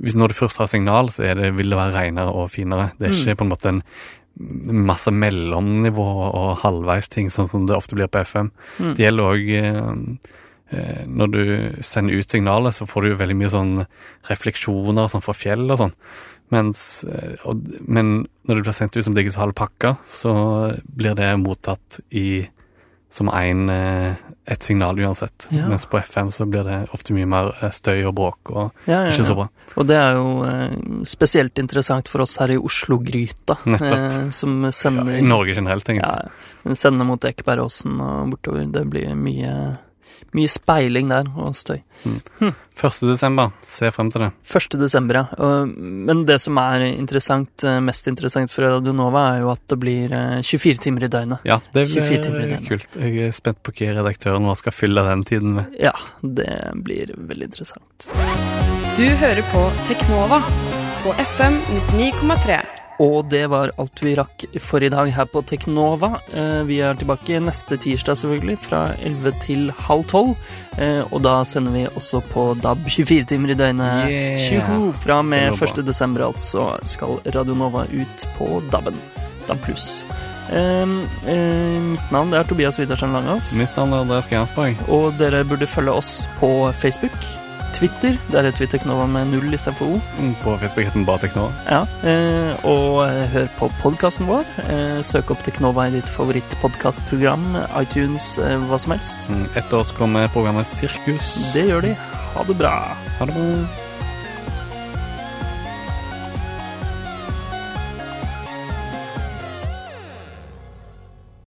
hvis 0.00 0.14
Når 0.14 0.28
du 0.28 0.34
først 0.34 0.56
har 0.58 0.68
signal, 0.70 1.08
så 1.10 1.24
det, 1.34 1.48
vil 1.56 1.68
det 1.72 1.76
være 1.76 1.92
renere 1.96 2.30
og 2.32 2.50
finere. 2.52 2.92
Det 2.98 3.08
er 3.08 3.12
Mm. 3.12 3.18
ikke 3.26 3.36
på 3.40 3.44
en 3.44 3.50
måte 3.50 3.68
en 3.68 3.82
masse 4.86 5.10
mellomnivå 5.10 6.04
og 6.30 6.58
halvveisting, 6.62 7.26
sånn 7.28 7.50
som 7.50 7.66
det 7.66 7.74
ofte 7.76 7.96
blir 7.98 8.06
på 8.08 8.20
FM. 8.24 8.50
Mm. 8.78 8.94
Det 8.94 9.02
gjelder 9.04 9.24
òg 9.24 9.50
eh, 9.58 9.90
Når 10.70 11.30
du 11.34 11.40
sender 11.82 12.20
ut 12.20 12.30
signalet, 12.30 12.76
så 12.76 12.86
får 12.86 13.02
du 13.02 13.08
jo 13.10 13.20
veldig 13.20 13.36
mye 13.40 13.50
sånn 13.50 13.72
refleksjoner 14.28 15.08
sånn 15.10 15.24
fra 15.24 15.34
fjell 15.34 15.64
og 15.66 15.80
sånn. 15.80 15.96
Mens, 16.50 17.04
eh, 17.06 17.36
og, 17.46 17.62
men 17.86 18.24
når 18.46 18.58
det 18.58 18.64
blir 18.66 18.74
sendt 18.74 18.96
ut 18.98 19.06
som 19.06 19.14
digitale 19.14 19.54
pakker, 19.54 20.00
så 20.10 20.32
blir 20.82 21.14
det 21.18 21.30
mottatt 21.42 22.00
i 22.10 22.48
som 23.10 23.28
en, 23.34 23.68
eh, 23.70 24.14
et 24.46 24.62
signal 24.62 24.98
uansett. 24.98 25.48
Ja. 25.50 25.68
Mens 25.68 25.86
på 25.86 25.98
FM 25.98 26.30
så 26.30 26.46
blir 26.46 26.62
det 26.66 26.78
ofte 26.94 27.14
mye 27.14 27.26
mer 27.26 27.50
eh, 27.58 27.72
støy 27.74 28.04
og 28.06 28.14
bråk 28.18 28.52
og 28.54 28.86
Ja, 28.86 29.04
ja, 29.06 29.10
ikke 29.10 29.26
så 29.26 29.36
bra. 29.38 29.46
Og 29.74 29.86
det 29.90 29.96
er 29.98 30.18
jo 30.18 30.28
eh, 30.46 30.76
spesielt 31.10 31.58
interessant 31.58 32.10
for 32.10 32.22
oss 32.22 32.36
her 32.38 32.54
i 32.54 32.58
Oslo-gryta, 32.58 33.58
eh, 33.66 34.30
som 34.34 34.62
sender 34.70 35.18
I 35.18 35.26
Norge 35.26 35.58
generelt, 35.58 35.90
egentlig. 35.90 36.06
Ja, 36.06 36.62
men 36.66 36.78
sender 36.78 37.08
mot 37.08 37.26
Ekebergåsen 37.26 37.98
og 37.98 38.34
bortover. 38.36 38.66
Det 38.70 38.84
blir 38.90 39.14
mye, 39.18 39.54
mye 40.36 40.50
speiling 40.50 41.10
der, 41.10 41.30
og 41.36 41.54
støy. 41.58 41.80
1. 42.80 43.00
desember, 43.04 43.52
se 43.66 43.90
frem 43.92 44.10
til 44.12 44.24
det. 44.24 44.30
1. 44.46 44.76
desember, 44.80 45.20
ja. 45.20 45.46
Men 45.76 46.24
det 46.28 46.38
som 46.40 46.58
er 46.62 46.86
interessant, 46.90 47.64
eh, 47.64 47.80
mest 47.84 48.08
interessant 48.08 48.52
for 48.52 48.64
Radio 48.64 48.94
Nova, 48.96 49.26
er 49.34 49.44
jo 49.44 49.52
at 49.52 49.64
det 49.68 49.80
blir 49.82 50.14
eh, 50.16 50.40
24 50.46 50.84
timer 50.86 51.04
i 51.04 51.12
døgnet. 51.12 51.44
Ja, 51.48 51.60
det 51.74 51.86
24 51.92 52.22
timer 52.28 52.46
i 52.46 52.50
blir 52.54 52.66
kult. 52.68 52.96
Jeg 52.96 53.28
er 53.28 53.36
spent 53.36 53.62
på 53.66 53.74
hva 53.76 53.94
redaktøren 54.00 54.48
vår 54.48 54.60
skal 54.62 54.76
fylle 54.76 55.06
den 55.10 55.24
tiden 55.28 55.56
med. 55.60 55.78
Ja, 55.80 55.94
det 56.22 56.50
blir 56.86 57.14
veldig 57.16 57.50
interessant. 57.52 58.10
Du 58.96 59.06
hører 59.22 59.44
på 59.52 59.64
Teknova 59.88 60.42
på 61.04 61.16
FM 61.16 61.56
99,3. 61.96 62.79
Og 63.00 63.24
det 63.32 63.46
var 63.48 63.70
alt 63.80 64.02
vi 64.04 64.12
rakk 64.18 64.42
for 64.60 64.84
i 64.84 64.90
dag 64.92 65.08
her 65.16 65.28
på 65.32 65.40
Teknova. 65.48 66.10
Eh, 66.36 66.62
Vi 66.68 66.80
er 66.84 66.98
tilbake 67.00 67.38
neste 67.40 67.78
tirsdag, 67.80 68.18
selvfølgelig, 68.20 68.58
fra 68.60 68.80
11 69.00 69.32
til 69.40 69.70
halv 69.86 70.04
12. 70.10 70.34
Eh, 70.78 71.02
Og 71.10 71.22
da 71.24 71.38
sender 71.48 71.72
vi 71.72 71.86
også 71.86 72.20
på 72.32 72.44
DAB 72.60 72.84
24 72.88 73.24
timer 73.24 73.50
i 73.54 73.54
døgnet. 73.54 74.10
Yeah. 74.10 74.92
Fra 75.00 75.18
og 75.18 75.24
med 75.24 75.52
Det 75.52 75.60
var 75.60 75.66
bra. 75.66 75.80
1. 75.80 75.86
desember, 75.86 76.26
altså, 76.28 76.66
skal 76.84 77.20
Radio 77.34 77.54
Nova 77.54 77.86
ut 77.88 78.26
på 78.36 78.60
DAB-en. 78.70 79.00
DAB 79.48 79.58
pluss. 79.64 80.04
Um, 80.50 81.06
eh, 81.26 81.80
mitt 81.94 82.10
navn 82.12 82.34
er 82.34 82.42
Tobias 82.44 82.76
Widersen 82.78 83.12
Langhoff. 83.14 83.52
Mitt 83.54 83.76
navn 83.76 83.92
er 83.92 84.02
Andreas 84.04 84.26
Gernsborg. 84.26 84.76
Og 84.90 85.14
dere 85.16 85.44
burde 85.44 85.66
følge 85.66 85.92
oss 85.94 86.26
på 86.40 86.72
Facebook. 86.74 87.16
Twitter, 87.76 88.16
der 88.32 88.46
er 88.48 88.54
Twitterknova 88.56 89.06
med 89.10 89.30
null 89.32 89.54
istedenfor 89.56 89.94
O. 89.96 90.00
Mm, 90.20 90.34
På 90.42 90.56
Facebook 90.60 90.84
heter 90.84 90.98
den 90.98 91.06
bare 91.08 91.22
Teknova. 91.24 91.52
Ja, 91.70 91.80
eh, 92.08 92.64
og 92.68 93.02
eh, 93.06 93.26
hør 93.34 93.46
på 93.58 93.70
podkasten 93.82 94.26
vår. 94.30 94.44
Eh, 94.68 95.00
søk 95.06 95.30
opp 95.34 95.42
Teknova 95.46 95.88
i 95.88 95.94
ditt 95.98 96.08
favorittpodkastprogram, 96.16 97.46
iTunes, 97.82 98.32
hva 98.68 98.78
som 98.80 98.94
helst. 98.96 99.30
Mm, 99.30 99.46
Etter 99.56 99.80
oss 99.82 99.92
kommer 99.96 100.28
programmet 100.34 100.66
Sirkus. 100.70 101.36
Det 101.54 101.66
gjør 101.70 101.88
de. 101.88 101.94
Ha 102.34 102.44
det 102.48 102.58
bra. 102.60 102.74
Ha 103.18 103.26
det 103.30 103.34
bra. 103.36 103.89